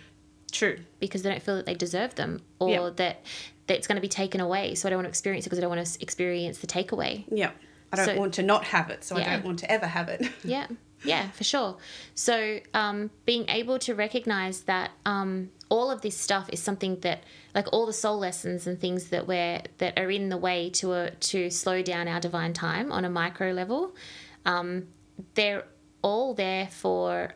[0.53, 0.79] True.
[1.01, 2.91] because they don't feel that they deserve them or Yeah.
[2.97, 3.25] that
[3.67, 4.77] that it's going to be taken away.
[4.77, 7.25] So I don't want to experience it because I don't want to experience the takeaway.
[7.29, 7.51] Yeah.
[7.93, 10.09] I don't So- want to not have it, so I don't want to ever have
[10.09, 10.25] it.
[10.45, 10.67] Yeah,
[11.07, 11.77] yeah, for sure.
[12.15, 17.25] So um, being able to recognize that um, all of this stuff is something that,
[17.55, 20.93] like all the soul lessons and things that we're that are in the way to
[20.93, 23.95] uh, to slow down our divine time on a micro level,
[24.45, 24.87] um,
[25.35, 25.65] they're
[26.03, 27.35] all there for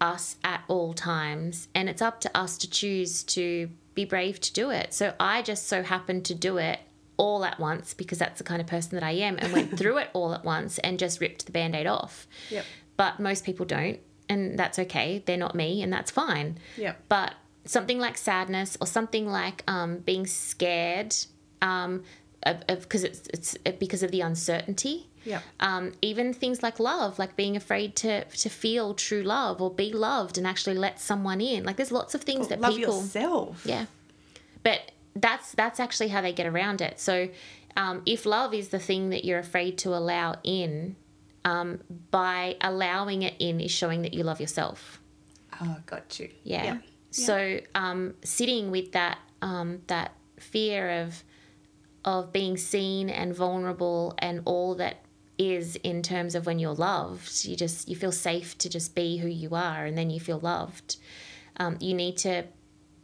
[0.00, 4.52] us at all times and it's up to us to choose to be brave to
[4.52, 6.78] do it so i just so happened to do it
[7.16, 9.96] all at once because that's the kind of person that i am and went through
[9.96, 12.64] it all at once and just ripped the band-aid off Yep.
[12.98, 16.94] But most people don't and that's okay they're not me and that's fine Yep.
[17.08, 17.32] but
[17.64, 21.14] something like sadness or something like um, being scared
[21.62, 22.02] um,
[22.44, 25.42] of because it's, it's because of the uncertainty Yep.
[25.60, 29.92] um, even things like love, like being afraid to to feel true love or be
[29.92, 31.64] loved and actually let someone in.
[31.64, 33.62] Like there's lots of things that Love people, yourself.
[33.66, 33.86] yeah,
[34.62, 36.98] but that's that's actually how they get around it.
[37.00, 37.28] So
[37.76, 40.96] um, if love is the thing that you're afraid to allow in,
[41.48, 41.80] um,
[42.10, 45.00] by allowing it in is showing that you love yourself.
[45.60, 46.30] Oh, got you.
[46.44, 46.64] Yeah.
[46.64, 46.78] Yeah.
[47.10, 51.24] So um, sitting with that um, that fear of
[52.04, 55.04] of being seen and vulnerable and all that
[55.38, 59.18] is in terms of when you're loved, you just you feel safe to just be
[59.18, 60.96] who you are, and then you feel loved.
[61.56, 62.44] Um, you need to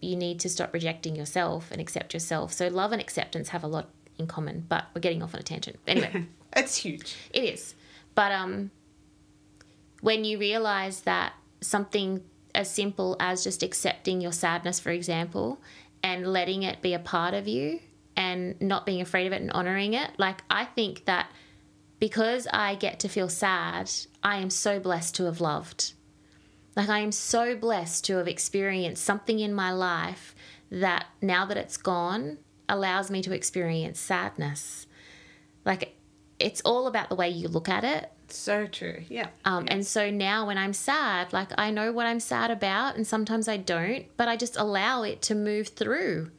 [0.01, 2.53] you need to stop rejecting yourself and accept yourself.
[2.53, 5.45] So love and acceptance have a lot in common, but we're getting off on a
[5.45, 5.79] tangent.
[5.87, 6.27] Anyway.
[6.57, 7.17] It's huge.
[7.33, 7.75] It is.
[8.15, 8.71] But um,
[10.01, 12.23] when you realize that something
[12.55, 15.61] as simple as just accepting your sadness, for example,
[16.03, 17.81] and letting it be a part of you
[18.17, 21.31] and not being afraid of it and honoring it, like I think that
[21.99, 23.91] because I get to feel sad,
[24.23, 25.95] I am so blessed to have loved.
[26.77, 30.35] Like I am so blessed to have experienced something in my life
[30.71, 34.87] that now that it's gone allows me to experience sadness.
[35.65, 35.95] Like
[36.45, 38.11] it's all about the way you look at it.
[38.29, 39.03] So true.
[39.09, 39.29] Yeah.
[39.45, 43.07] Um, And so now when I'm sad, like I know what I'm sad about, and
[43.07, 46.31] sometimes I don't, but I just allow it to move through.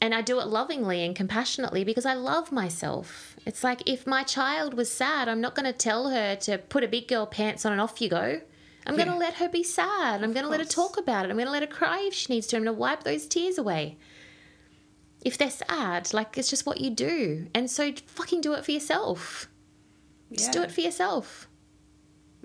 [0.00, 3.36] And I do it lovingly and compassionately because I love myself.
[3.44, 6.84] It's like if my child was sad, I'm not going to tell her to put
[6.84, 8.40] a big girl pants on and off you go.
[8.86, 10.22] I'm going to let her be sad.
[10.22, 11.30] I'm going to let her talk about it.
[11.30, 12.56] I'm going to let her cry if she needs to.
[12.56, 13.98] I'm going to wipe those tears away.
[15.22, 17.46] If they're sad, like it's just what you do.
[17.54, 19.48] And so fucking do it for yourself.
[20.30, 20.38] Yeah.
[20.38, 21.48] Just do it for yourself.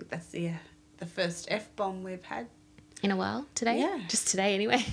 [0.08, 0.52] That's the uh,
[0.98, 2.48] the first f bomb we've had.
[3.02, 3.78] in a while today.
[3.78, 4.00] Yeah.
[4.08, 4.84] Just today, anyway.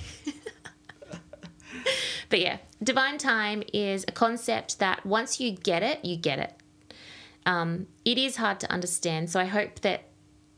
[2.30, 6.54] but yeah, divine time is a concept that once you get it, you get it.
[7.46, 10.04] Um, it is hard to understand, so I hope that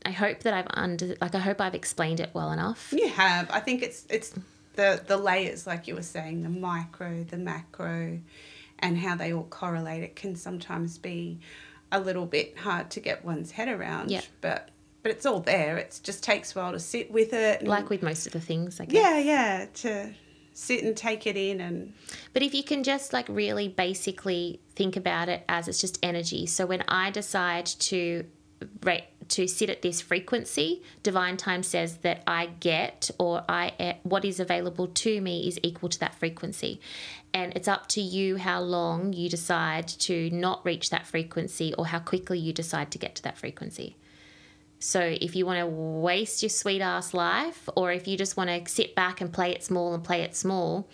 [0.05, 2.93] I hope that I've under like I hope I've explained it well enough.
[2.95, 3.49] You have.
[3.51, 4.33] I think it's it's
[4.77, 8.19] the the layers, like you were saying, the micro, the macro,
[8.79, 10.03] and how they all correlate.
[10.03, 11.39] It can sometimes be
[11.91, 14.09] a little bit hard to get one's head around.
[14.11, 14.21] Yeah.
[14.39, 14.69] But
[15.03, 15.77] but it's all there.
[15.77, 17.59] It just takes a while to sit with it.
[17.59, 18.95] And, Like with most of the things, I guess.
[19.03, 20.13] yeah, yeah, to
[20.53, 21.93] sit and take it in and
[22.33, 26.45] But if you can just like really basically think about it as it's just energy.
[26.45, 28.25] So when I decide to
[28.83, 30.81] rate to sit at this frequency.
[31.03, 35.59] Divine time says that I get or I eh, what is available to me is
[35.63, 36.79] equal to that frequency.
[37.33, 41.87] And it's up to you how long you decide to not reach that frequency or
[41.87, 43.95] how quickly you decide to get to that frequency.
[44.79, 48.49] So if you want to waste your sweet ass life or if you just want
[48.49, 50.87] to sit back and play it small and play it small,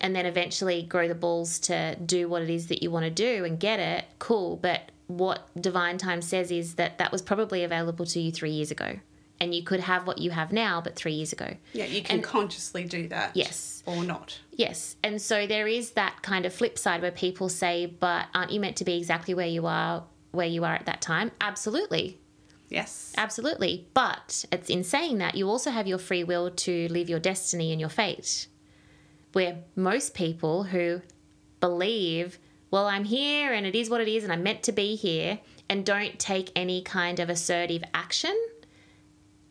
[0.00, 3.10] and then eventually grow the balls to do what it is that you want to
[3.10, 4.56] do and get it, cool.
[4.56, 8.70] But what Divine Time says is that that was probably available to you three years
[8.70, 8.98] ago.
[9.40, 11.56] And you could have what you have now, but three years ago.
[11.72, 13.32] Yeah, you can And- consciously do that.
[13.34, 13.82] Yes.
[13.84, 14.38] Or not.
[14.52, 14.96] Yes.
[15.02, 18.60] And so there is that kind of flip side where people say, but aren't you
[18.60, 21.32] meant to be exactly where you are, where you are at that time?
[21.40, 22.18] Absolutely.
[22.70, 23.12] Yes.
[23.16, 23.88] Absolutely.
[23.92, 27.72] But it's in saying that you also have your free will to live your destiny
[27.72, 28.46] and your fate.
[29.32, 31.02] Where most people who
[31.60, 32.38] believe,
[32.74, 35.38] well, I'm here and it is what it is and I'm meant to be here,
[35.68, 38.36] and don't take any kind of assertive action,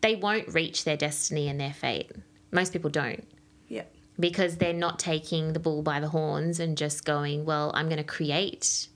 [0.02, 2.12] they won't reach their destiny and their fate.
[2.52, 3.26] Most people don't
[3.68, 3.90] Yep.
[4.20, 7.96] because they're not taking the bull by the horns and just going, well, I'm going
[7.96, 8.88] to create.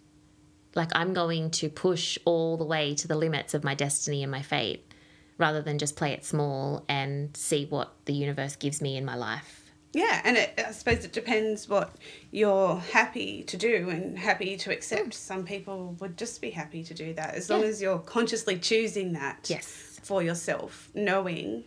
[0.75, 4.31] Like, I'm going to push all the way to the limits of my destiny and
[4.31, 4.93] my fate
[5.39, 9.17] rather than just play it small and see what the universe gives me in my
[9.17, 9.68] life.
[9.95, 11.95] Yeah, and it, I suppose it depends what
[12.31, 15.15] you're happy to do and happy to accept.
[15.15, 19.15] Some people would just be happy to do that as long as you're consciously choosing
[19.15, 19.99] that Yes.
[20.03, 21.65] for yourself, knowing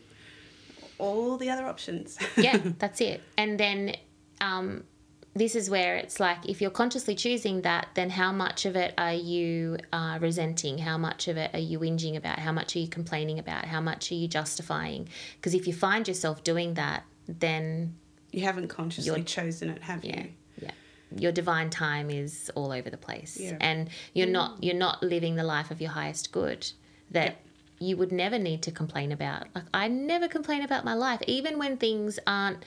[1.00, 2.18] all the other options.
[2.38, 3.22] Yeah, that's it.
[3.38, 3.96] And then
[4.40, 4.84] um,
[5.34, 8.94] this is where it's like if you're consciously choosing that, then how much of it
[9.00, 10.78] are you uh, resenting?
[10.78, 12.38] How much of it are you whinging about?
[12.38, 13.66] How much are you complaining about?
[13.66, 15.10] How much are you justifying?
[15.38, 17.96] Because if you find yourself doing that, then
[18.32, 20.30] you haven't consciously You're- chosen it, have yeah, you?
[20.62, 20.72] yeah,
[21.16, 23.58] your divine time is all over the place, Yeah.
[23.62, 26.72] and you're not you're not living the life of your highest good
[27.12, 27.38] that
[27.80, 29.48] you would never need to complain about.
[29.56, 32.64] Like I never complain about my life, even when things aren't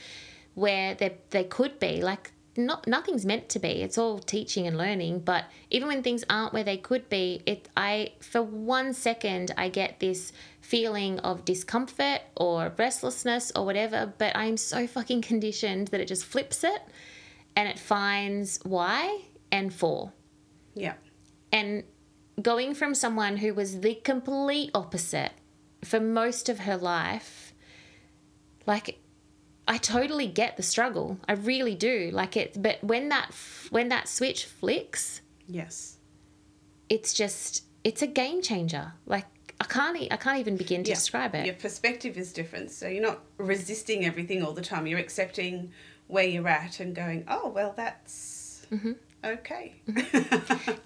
[0.54, 2.02] where they they could be.
[2.02, 3.82] Like not nothing's meant to be.
[3.82, 5.20] It's all teaching and learning.
[5.20, 9.68] But even when things aren't where they could be, it I for one second I
[9.68, 14.12] get this feeling of discomfort or restlessness or whatever.
[14.18, 16.82] But I'm so fucking conditioned that it just flips it,
[17.56, 20.12] and it finds why and for
[20.74, 20.94] Yeah.
[21.52, 21.84] and
[22.42, 25.30] going from someone who was the complete opposite
[25.84, 27.54] for most of her life
[28.66, 28.98] like
[29.66, 33.30] i totally get the struggle i really do like it but when that
[33.70, 35.96] when that switch flicks Yes.
[36.88, 39.26] it's just it's a game changer like
[39.60, 40.94] i can't i can't even begin to Yeah.
[40.96, 42.70] describe it Your perspective is different.
[42.70, 44.86] So you're not resisting everything all the time.
[44.86, 45.70] You're accepting
[46.08, 48.92] where you're at and going, oh, well, that's Mm-hmm.
[49.24, 49.74] okay.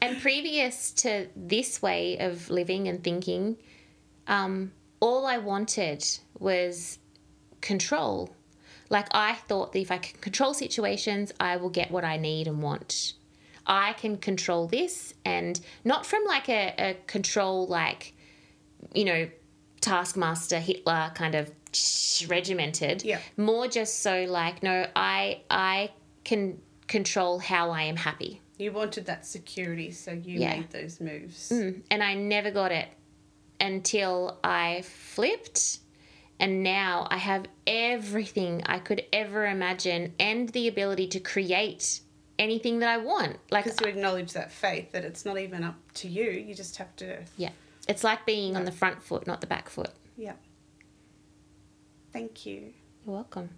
[0.02, 3.56] And previous to this way of living and thinking,
[4.26, 6.04] um, all I wanted
[6.38, 6.98] was
[7.60, 8.34] control.
[8.90, 12.46] Like I thought that if I can control situations, I will get what I need
[12.48, 13.12] and want.
[13.66, 18.14] I can control this, and not from like a, a control, like,
[18.94, 19.28] you know,
[19.82, 21.50] Taskmaster, Hitler kind of
[22.28, 23.04] regimented.
[23.04, 23.18] Yeah.
[23.36, 25.90] More just so like, no, I I
[26.24, 28.40] can control how I am happy.
[28.56, 30.56] you wanted that security, so you Yeah.
[30.56, 31.50] made those moves.
[31.50, 32.88] Mm, and I never got it
[33.60, 35.78] until I flipped.
[36.40, 42.00] And now I have everything I could ever imagine and the ability to create
[42.38, 43.38] anything that I want.
[43.50, 46.30] Like, Because you acknowledge that faith that it's not even up to you.
[46.30, 47.50] You just have to, yeah,
[47.88, 49.90] it's like being on the front foot, not the back foot.
[50.16, 50.34] yeah.
[52.12, 52.72] Thank you.
[53.06, 53.50] You're welcome.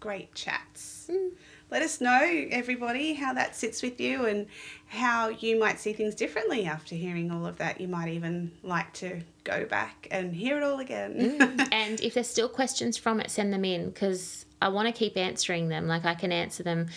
[0.00, 1.08] Great chats.
[1.10, 1.30] Mm.
[1.70, 4.46] Let us know, everybody, how that sits with you and
[4.88, 7.80] how you might see things differently after hearing all of that.
[7.80, 11.38] You might even like to go back and hear it all again.
[11.38, 11.68] Mm.
[11.72, 15.16] and if there's still questions from it, send them in because I want to keep
[15.16, 15.86] answering them.
[15.86, 16.88] Like I can answer them,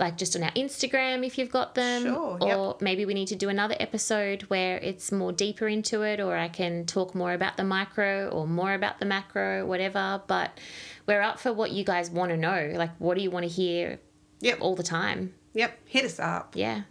[0.00, 2.80] like just on our Instagram if you've got them, Sure, or yep.
[2.80, 6.48] maybe we need to do another episode where it's more deeper into it, or I
[6.48, 10.22] can talk more about the micro or more about the macro, whatever.
[10.26, 10.58] But
[11.06, 12.72] we're up for what you guys want to know.
[12.74, 14.00] Like, what do you want to hear
[14.40, 14.58] yep.
[14.60, 15.34] all the time?
[15.54, 15.78] Yep.
[15.86, 16.54] Hit us up.
[16.54, 16.82] Yeah,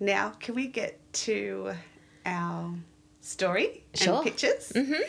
[0.00, 1.72] Now, can we get to
[2.24, 2.74] our
[3.20, 4.16] story Sure.
[4.16, 4.72] and pictures?
[4.74, 5.02] Mm-hmm.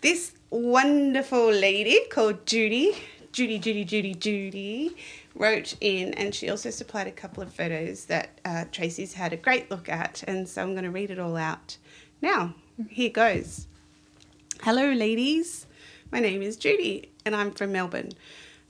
[0.00, 2.92] This wonderful lady called Judy,
[3.32, 4.96] Judy, Judy, Judy, Judy,
[5.34, 9.36] wrote in, and she also supplied a couple of photos that uh, Tracy's had a
[9.36, 11.78] great look at, and so I'm going to read it all out.
[12.20, 12.54] Now,
[12.90, 13.66] here goes.
[14.62, 15.66] Hello, ladies.
[16.10, 18.10] My name is Judy, and I'm from Melbourne.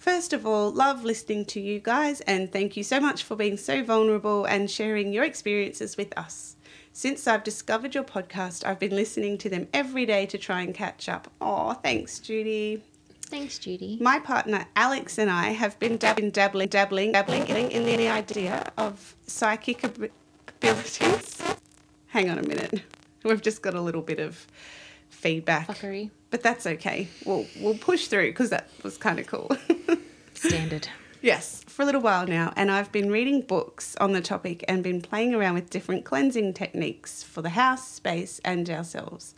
[0.02, 3.56] First of all, love listening to you guys, and thank you so much for being
[3.56, 6.56] so vulnerable and sharing your experiences with us.
[6.92, 10.74] Since I've discovered your podcast, I've been listening to them every day to try and
[10.74, 11.30] catch up.
[11.40, 12.82] Oh, thanks, Judy.
[13.26, 13.96] Thanks, Judy.
[14.00, 19.14] My partner Alex and I have been dabbling, dabbling, dabbling, dabbling in the idea of
[19.28, 21.40] psychic abilities.
[22.08, 22.82] Hang on a minute.
[23.22, 24.48] We've just got a little bit of
[25.12, 25.68] feedback.
[25.68, 26.10] Fuckery.
[26.30, 27.08] But that's okay.
[27.24, 29.50] We'll we'll push through because that was kind of cool.
[30.34, 30.88] Standard.
[31.20, 34.82] yes, for a little while now, and I've been reading books on the topic and
[34.82, 39.34] been playing around with different cleansing techniques for the house, space, and ourselves.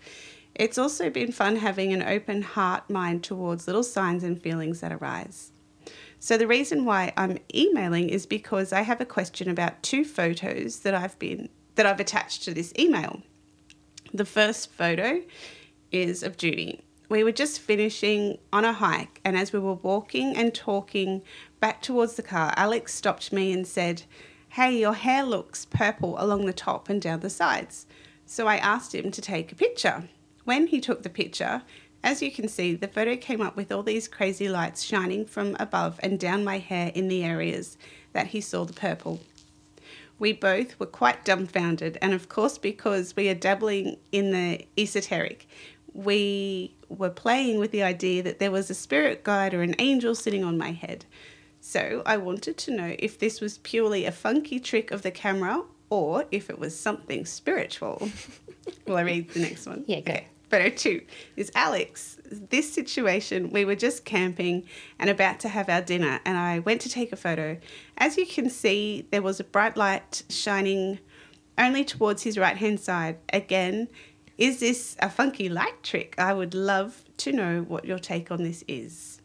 [0.55, 4.93] It's also been fun having an open heart mind towards little signs and feelings that
[4.93, 5.51] arise.
[6.21, 10.81] So the reason why I'm emailing is because I have a question about two photos
[10.81, 13.21] that I've been that I've attached to this email.
[14.13, 15.23] The first photo
[15.95, 16.81] is of Judy.
[17.09, 21.23] We were just finishing on a hike, and as we were walking and talking
[21.61, 24.03] back towards the car, Alex stopped me and said,
[24.49, 27.87] Hey, your hair looks purple along the top and down the sides.
[28.27, 30.09] So I asked him to take a picture.
[30.45, 31.63] When he took the picture,
[32.03, 35.57] as you can see, the photo came up with all these crazy lights shining from
[35.61, 37.79] above and down my hair in the areas
[38.13, 39.21] that he saw the purple.
[40.19, 45.49] We both were quite dumbfounded, and of course, because we are dabbling in the esoteric,
[45.95, 50.15] we were playing with the idea that there was a spirit guide or an angel
[50.15, 51.07] sitting on my head.
[51.61, 55.63] So I wanted to know if this was purely a funky trick of the camera
[55.89, 58.11] or if it was something spiritual.
[58.87, 59.85] Will I read the next one?
[59.87, 60.13] Yeah, go.
[60.13, 60.27] Okay.
[60.51, 61.01] Photo two
[61.37, 62.19] is Alex.
[62.31, 64.65] This situation, we were just camping
[64.99, 67.57] and about to have our dinner, and I went to take a photo.
[67.97, 70.99] As you can see, there was a bright light shining
[71.57, 73.19] only towards his right hand side.
[73.33, 73.89] Again,
[74.39, 76.15] is this a funky light trick?
[76.19, 79.21] I would love to know what your take on this is.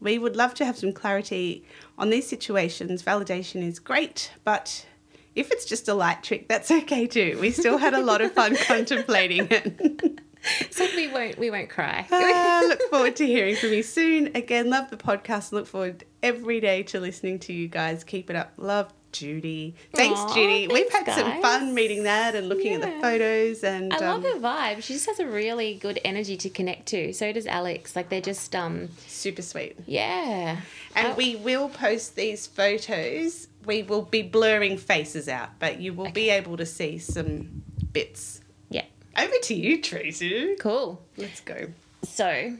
[0.00, 1.64] We would love to have some clarity
[1.98, 3.02] on these situations.
[3.02, 4.86] Validation is great, but
[5.34, 7.38] if it's just a light trick, that's okay too.
[7.40, 10.20] We still had a lot of fun contemplating it.
[10.70, 12.06] So we won't we won't cry.
[12.12, 14.26] Ah, look forward to hearing from you soon.
[14.36, 15.52] Again, love the podcast.
[15.52, 18.04] Look forward every day to listening to you guys.
[18.04, 18.52] Keep it up.
[18.58, 19.74] Love Judy.
[19.94, 20.68] Thanks, Aw, Judy.
[20.68, 24.24] We've had thanks, some fun meeting that and looking at the photos and I love
[24.24, 24.82] um, her vibe.
[24.82, 27.12] She just has a really good energy to connect to.
[27.12, 27.94] So does Alex.
[27.96, 29.78] Like they're just um super sweet.
[29.86, 30.58] yeah.
[30.96, 33.48] And Oh, we will post these photos.
[33.64, 37.62] We will be blurring faces out, but you will be able to see some
[37.92, 38.40] bits.
[38.68, 38.84] yeah.
[39.16, 40.56] Over to you, Tracy.
[40.60, 41.00] Cool.
[41.16, 41.68] Let's go.
[42.02, 42.52] So,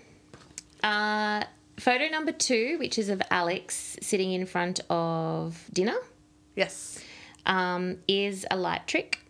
[0.83, 1.45] uh,
[1.79, 5.97] photo number two, which is of Alex sitting in front of dinner,
[6.57, 7.01] Yes.
[7.47, 9.21] um, is a light trick.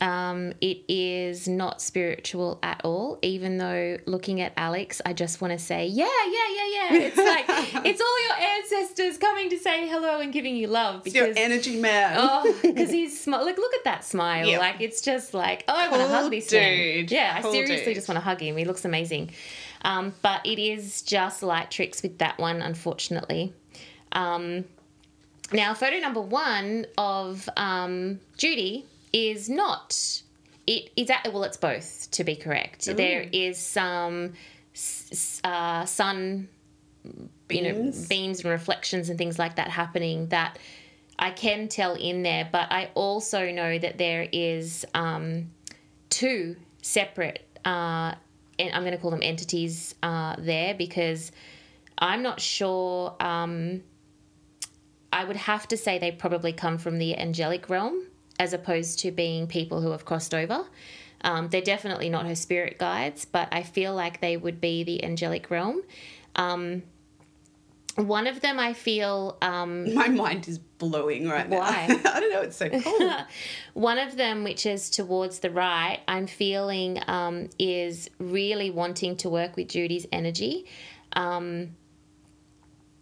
[0.00, 5.52] Um, it is not spiritual at all, even though looking at Alex, I just want
[5.54, 6.98] to say, yeah, yeah, yeah, yeah.
[7.08, 7.46] It's like,
[7.84, 11.04] it's all your ancestors coming to say hello and giving you love.
[11.04, 12.14] It's your Because, energy man.
[12.16, 13.44] oh, because he's smart.
[13.44, 14.46] Like, look at that smile.
[14.46, 14.58] Yeah.
[14.60, 16.76] Like, it's just like, oh, I want to hug this man.
[16.78, 17.10] dude.
[17.10, 17.94] Yeah, I seriously dude.
[17.96, 18.56] just want to hug him.
[18.56, 19.32] He looks amazing.
[19.82, 23.52] Um, but it is just light tricks with that one, unfortunately.
[24.12, 24.64] Um,
[25.52, 30.22] now, photo number one of um, Judy is not.
[30.66, 32.84] It is at well, it's both to be correct.
[32.84, 34.34] There is some
[35.44, 36.48] uh, sun,
[37.48, 38.08] you know, Beams.
[38.08, 40.58] beams and reflections and things like that happening that
[41.18, 42.48] I can tell in there.
[42.50, 45.50] But I also know that there is um,
[46.10, 48.14] two separate, uh,
[48.58, 51.32] and I'm going to call them entities uh, there because
[51.96, 53.16] I'm not sure.
[53.20, 53.82] Um,
[55.18, 58.06] I would have to say they probably come from the angelic realm
[58.38, 60.64] as opposed to being people who have crossed over.
[61.22, 65.02] Um, they're definitely not her spirit guides, but I feel like they would be the
[65.02, 65.82] angelic realm.
[66.36, 66.84] Um,
[67.96, 71.58] one of them I feel um, My mind is blowing right now.
[71.58, 71.86] Why?
[72.04, 72.42] I don't know.
[72.42, 73.12] It's so cool.
[73.74, 79.28] One of them, which is towards the right, I'm feeling um, is really wanting to
[79.28, 80.66] work with Judy's energy.
[81.14, 81.70] Um,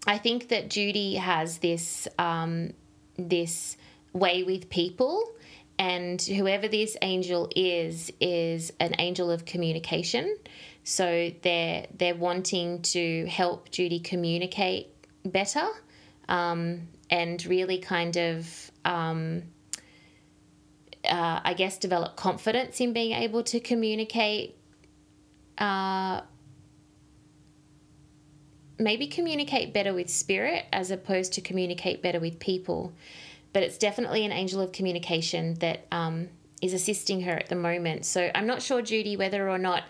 [0.06, 2.72] I think that Judy has this um,
[3.16, 3.76] this
[4.12, 5.32] way with people,
[5.78, 10.36] and whoever this angel is is an angel of communication.
[10.84, 14.88] So they're they're wanting to help Judy communicate
[15.24, 15.66] better,
[16.28, 18.70] um, and really kind of.
[18.84, 19.42] Um,
[21.08, 24.56] uh, I guess, develop confidence in being able to communicate.
[25.56, 26.22] Uh,
[28.78, 32.92] maybe communicate better with spirit as opposed to communicate better with people.
[33.52, 36.28] But it's definitely an angel of communication that um,
[36.60, 38.04] is assisting her at the moment.
[38.04, 39.84] So I'm not sure, Judy, whether or not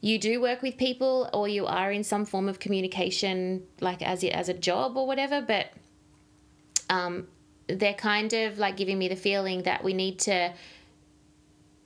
[0.00, 4.22] you do work with people or you are in some form of communication, like as
[4.22, 5.40] a, as a job or whatever.
[5.40, 5.72] But
[6.90, 7.28] um,
[7.66, 10.52] they're kind of like giving me the feeling that we need to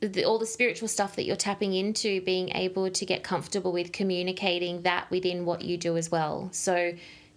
[0.07, 3.91] the, all the spiritual stuff that you're tapping into, being able to get comfortable with
[3.91, 6.49] communicating that within what you do as well.
[6.51, 6.93] So,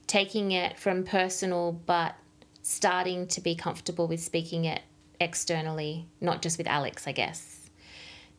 [0.06, 2.14] taking it from personal, but
[2.62, 4.82] starting to be comfortable with speaking it
[5.20, 7.70] externally, not just with Alex, I guess.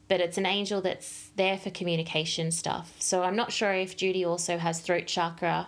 [0.07, 2.95] But it's an angel that's there for communication stuff.
[2.99, 5.67] So, I'm not sure if Judy also has throat chakra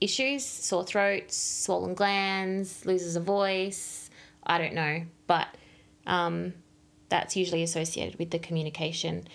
[0.00, 4.10] issues, sore throats, swollen glands, loses a voice.
[4.46, 5.02] I don't know.
[5.26, 5.48] But,
[6.06, 6.52] um,
[7.14, 9.28] that's usually associated with the communication.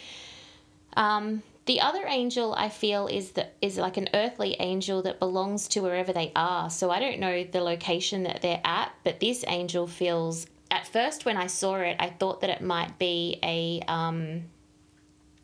[0.98, 5.70] Um, the other angel I feel is that is like an earthly angel that belongs
[5.70, 6.70] to wherever they are.
[6.70, 10.46] So I don't know the location that they're at, but this angel feels.
[10.70, 14.44] At first, when I saw it, I thought that it might be a um,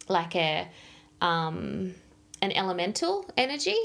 [0.09, 0.67] like a
[1.21, 1.95] um,
[2.41, 3.77] an elemental energy.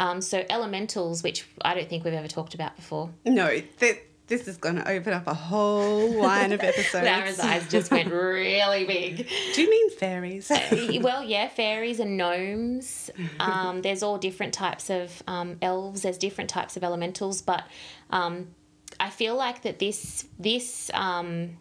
[0.00, 3.10] Um, so elementals, which I don't think we've ever talked about before.
[3.24, 7.04] No, that this is going to open up a whole line of episodes.
[7.04, 9.28] Lara's eyes just went really big.
[9.54, 10.50] Do you mean fairies?
[11.02, 13.10] well, yeah, fairies and gnomes.
[13.38, 16.02] Um, there's all different types of um, elves.
[16.02, 17.64] There's different types of elementals, but
[18.10, 18.48] um,
[18.98, 21.58] I feel like that this this um,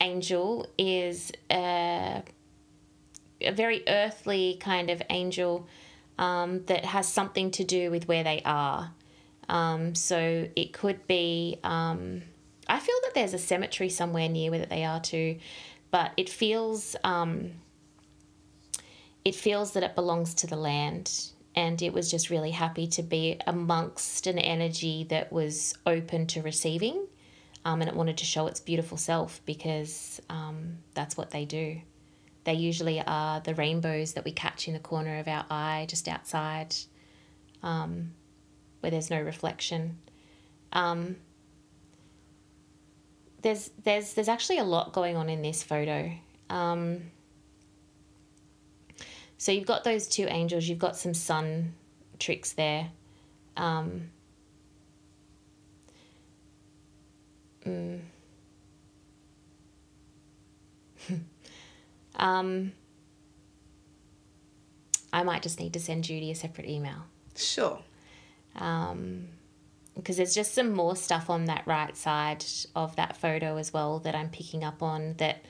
[0.00, 2.22] angel is a,
[3.40, 5.66] a very earthly kind of angel
[6.18, 8.92] um, that has something to do with where they are.
[9.52, 11.58] Um, so it could be.
[11.62, 12.22] Um,
[12.66, 15.38] I feel that there's a cemetery somewhere near where they are too,
[15.90, 16.96] but it feels.
[17.04, 17.52] Um,
[19.24, 23.02] it feels that it belongs to the land, and it was just really happy to
[23.02, 27.06] be amongst an energy that was open to receiving,
[27.66, 31.78] um, and it wanted to show its beautiful self because um, that's what they do.
[32.44, 36.08] They usually are the rainbows that we catch in the corner of our eye, just
[36.08, 36.74] outside.
[37.62, 38.14] Um,
[38.82, 39.96] where there's no reflection.
[40.72, 41.16] Um,
[43.42, 46.10] there's there's there's actually a lot going on in this photo.
[46.50, 47.12] Um,
[49.38, 50.66] so you've got those two angels.
[50.66, 51.74] You've got some sun
[52.18, 52.90] tricks there.
[53.56, 54.10] Um,
[57.64, 58.00] mm.
[62.16, 62.72] um,
[65.12, 67.06] I might just need to send Judy a separate email.
[67.36, 67.78] Sure
[68.56, 69.28] um,
[69.96, 72.44] because there's just some more stuff on that right side
[72.74, 75.44] of that photo as well that I'm picking up on that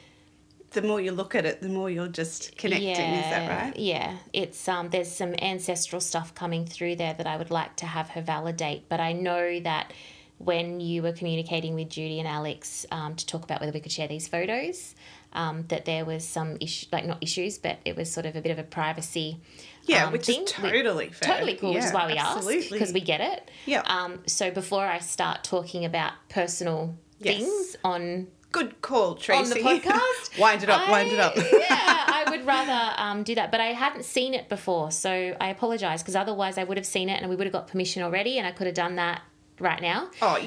[0.71, 3.77] the more you look at it the more you're just connecting yeah, is that right?
[3.77, 4.17] yeah.
[4.33, 8.11] It's um there's some ancestral stuff coming through there that I would like to have
[8.11, 9.93] her validate but I know that
[10.39, 13.93] when you were communicating with Judy and Alex um, to talk about whether we could
[13.93, 14.97] share these photos
[15.35, 18.41] um, that there was some issue like not issues but it was sort of a
[18.41, 19.41] bit of a privacy
[19.85, 22.59] yeah, um, which is totally we, Totally cool, yeah, which is why we absolutely.
[22.59, 23.51] ask because we get it.
[23.67, 23.83] Yeah.
[23.87, 27.39] Um, so before I start talking about personal yes.
[27.39, 29.43] things on good call, Tracy.
[29.43, 31.37] On the podcast, wind it up, I, wind it up.
[31.37, 35.49] yeah, I would rather um, do that, but I hadn't seen it before, so I
[35.49, 38.39] apologise because otherwise I would have seen it and we would have got permission already,
[38.39, 39.23] and I could have done that
[39.59, 40.11] right now.
[40.21, 40.39] Oh,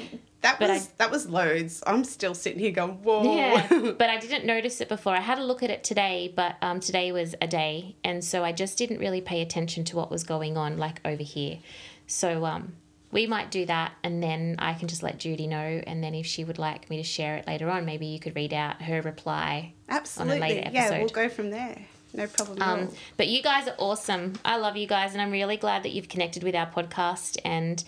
[0.42, 1.82] that but was I, that was loads.
[1.86, 3.36] I'm still sitting here going, whoa.
[3.36, 3.66] Yeah,
[3.98, 5.14] but I didn't notice it before.
[5.14, 8.44] I had a look at it today, but um, today was a day, and so
[8.44, 11.58] I just didn't really pay attention to what was going on, like over here.
[12.06, 12.74] So um,
[13.10, 15.56] we might do that, and then I can just let Judy know,
[15.86, 18.36] and then if she would like me to share it later on, maybe you could
[18.36, 19.72] read out her reply.
[19.88, 20.34] Absolutely.
[20.34, 20.94] On a later episode.
[20.94, 21.78] Yeah, we'll go from there.
[22.12, 24.34] No problem um, But you guys are awesome.
[24.44, 27.82] I love you guys, and I'm really glad that you've connected with our podcast and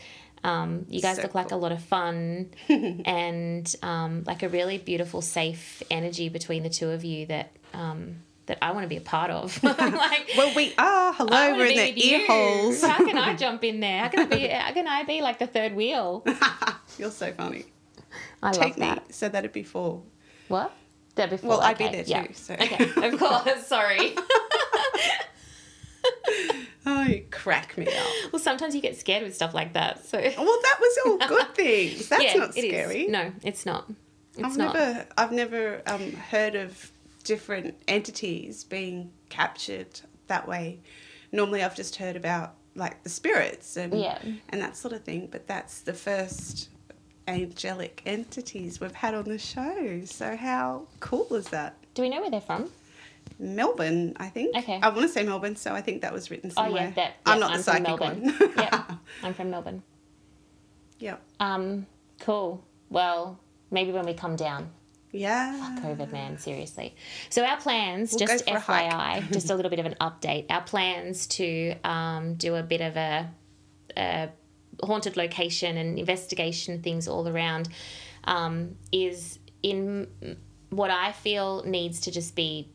[0.45, 4.79] um, you guys so look like a lot of fun and um, like a really
[4.79, 8.17] beautiful, safe energy between the two of you that um,
[8.47, 9.63] that I want to be a part of.
[9.63, 11.13] like, well, we are.
[11.13, 12.83] Hello, we're in the ear holes.
[12.83, 14.03] How can I jump in there?
[14.03, 14.49] How can I be?
[14.49, 16.25] How can I be like the third wheel?
[16.99, 17.67] You're so funny.
[18.43, 19.09] I Take love that.
[19.09, 20.03] Me, so that'd be four.
[20.49, 20.73] What?
[21.15, 21.51] That'd before.
[21.51, 21.69] Well, okay.
[21.69, 22.11] I'd be there too.
[22.11, 22.27] Yeah.
[22.33, 22.55] So.
[22.55, 23.67] Okay, of course.
[23.67, 24.15] Sorry.
[26.87, 28.33] Oh, you crack me up.
[28.33, 30.07] Well, sometimes you get scared with stuff like that.
[30.07, 30.19] So.
[30.19, 32.09] Well, that was all good things.
[32.09, 33.07] That's yeah, not scary.
[33.09, 33.91] No, it's not.
[34.35, 34.75] It's I've not.
[34.75, 36.91] never, I've never um, heard of
[37.25, 40.81] different entities being captured that way.
[41.33, 44.19] Normally, I've just heard about like the spirits and yeah.
[44.49, 45.29] and that sort of thing.
[45.31, 46.71] But that's the first
[47.27, 50.01] angelic entities we've had on the show.
[50.05, 51.77] So how cool is that?
[51.95, 52.71] Do we know where they're from?
[53.39, 54.57] Melbourne, I think.
[54.57, 54.81] Okay.
[54.83, 56.83] I want to say Melbourne, so I think that was written somewhere.
[56.83, 57.15] Oh yeah, that.
[57.27, 58.37] Yeah, I'm not I'm the psychic one.
[58.57, 58.85] yeah,
[59.23, 59.83] I'm from Melbourne.
[60.99, 61.23] Yep.
[61.41, 61.87] Um.
[62.21, 62.65] Cool.
[62.91, 63.39] Well,
[63.71, 64.71] maybe when we come down.
[65.13, 65.75] Yeah.
[65.77, 66.39] Fuck COVID, man.
[66.39, 66.95] Seriously.
[67.31, 70.47] So our plans, we'll just FYI, just a little bit of an update.
[70.51, 73.31] Our plans to um, do a bit of a,
[73.97, 74.29] a
[74.83, 77.69] haunted location and investigation things all around
[78.25, 80.09] um, is in
[80.71, 82.69] what I feel needs to just be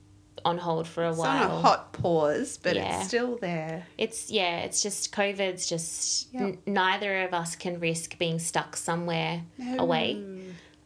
[0.45, 1.43] on hold for a It's while.
[1.51, 2.97] on a hot pause, but Yeah.
[2.99, 3.85] it's still there.
[3.97, 6.41] It's yeah, it's just COVID's just Yep.
[6.41, 9.43] n- neither of us can risk being stuck somewhere
[9.77, 10.21] away,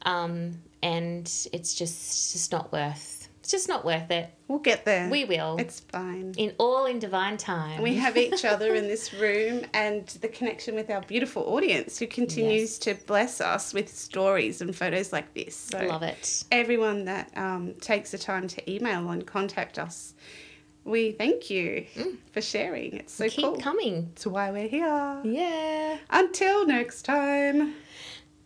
[0.03, 3.16] um, and it's just just not worth.
[3.47, 4.29] It's just not worth it.
[4.49, 5.09] We'll get there.
[5.09, 6.33] We will It's fine.
[6.35, 7.81] in all in divine time.
[7.81, 12.07] We have each other in this room and the connection with our beautiful audience who
[12.07, 15.55] continues to bless us with stories and photos like this.
[15.55, 16.43] So love it.
[16.51, 20.13] everyone that um, takes the time to email and contact us,
[20.83, 21.85] we thank you
[22.33, 22.97] for sharing.
[22.97, 23.31] It's so Mm.
[23.31, 23.57] Keep cool.
[23.61, 24.09] coming.
[24.11, 25.21] It's why we're here.
[25.23, 25.99] Yeah.
[26.09, 27.75] Until next time.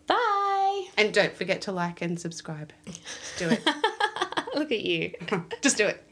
[0.05, 0.85] Bye.
[0.95, 2.71] And don't forget to like and subscribe.
[3.39, 3.67] Do it.
[4.55, 5.11] Look at you.
[5.61, 6.03] Just do it.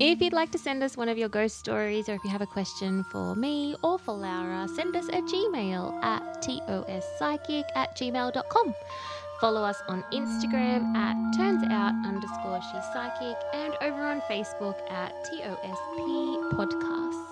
[0.00, 2.40] If you'd like to send us one of your ghost stories or if you have
[2.40, 8.74] a question for me or for Laura, send us a Gmail at tospsychic at gmail.com.
[9.40, 16.52] Follow us on Instagram at turnsout underscore she's psychic and over on Facebook at TOSP
[16.52, 17.27] podcast.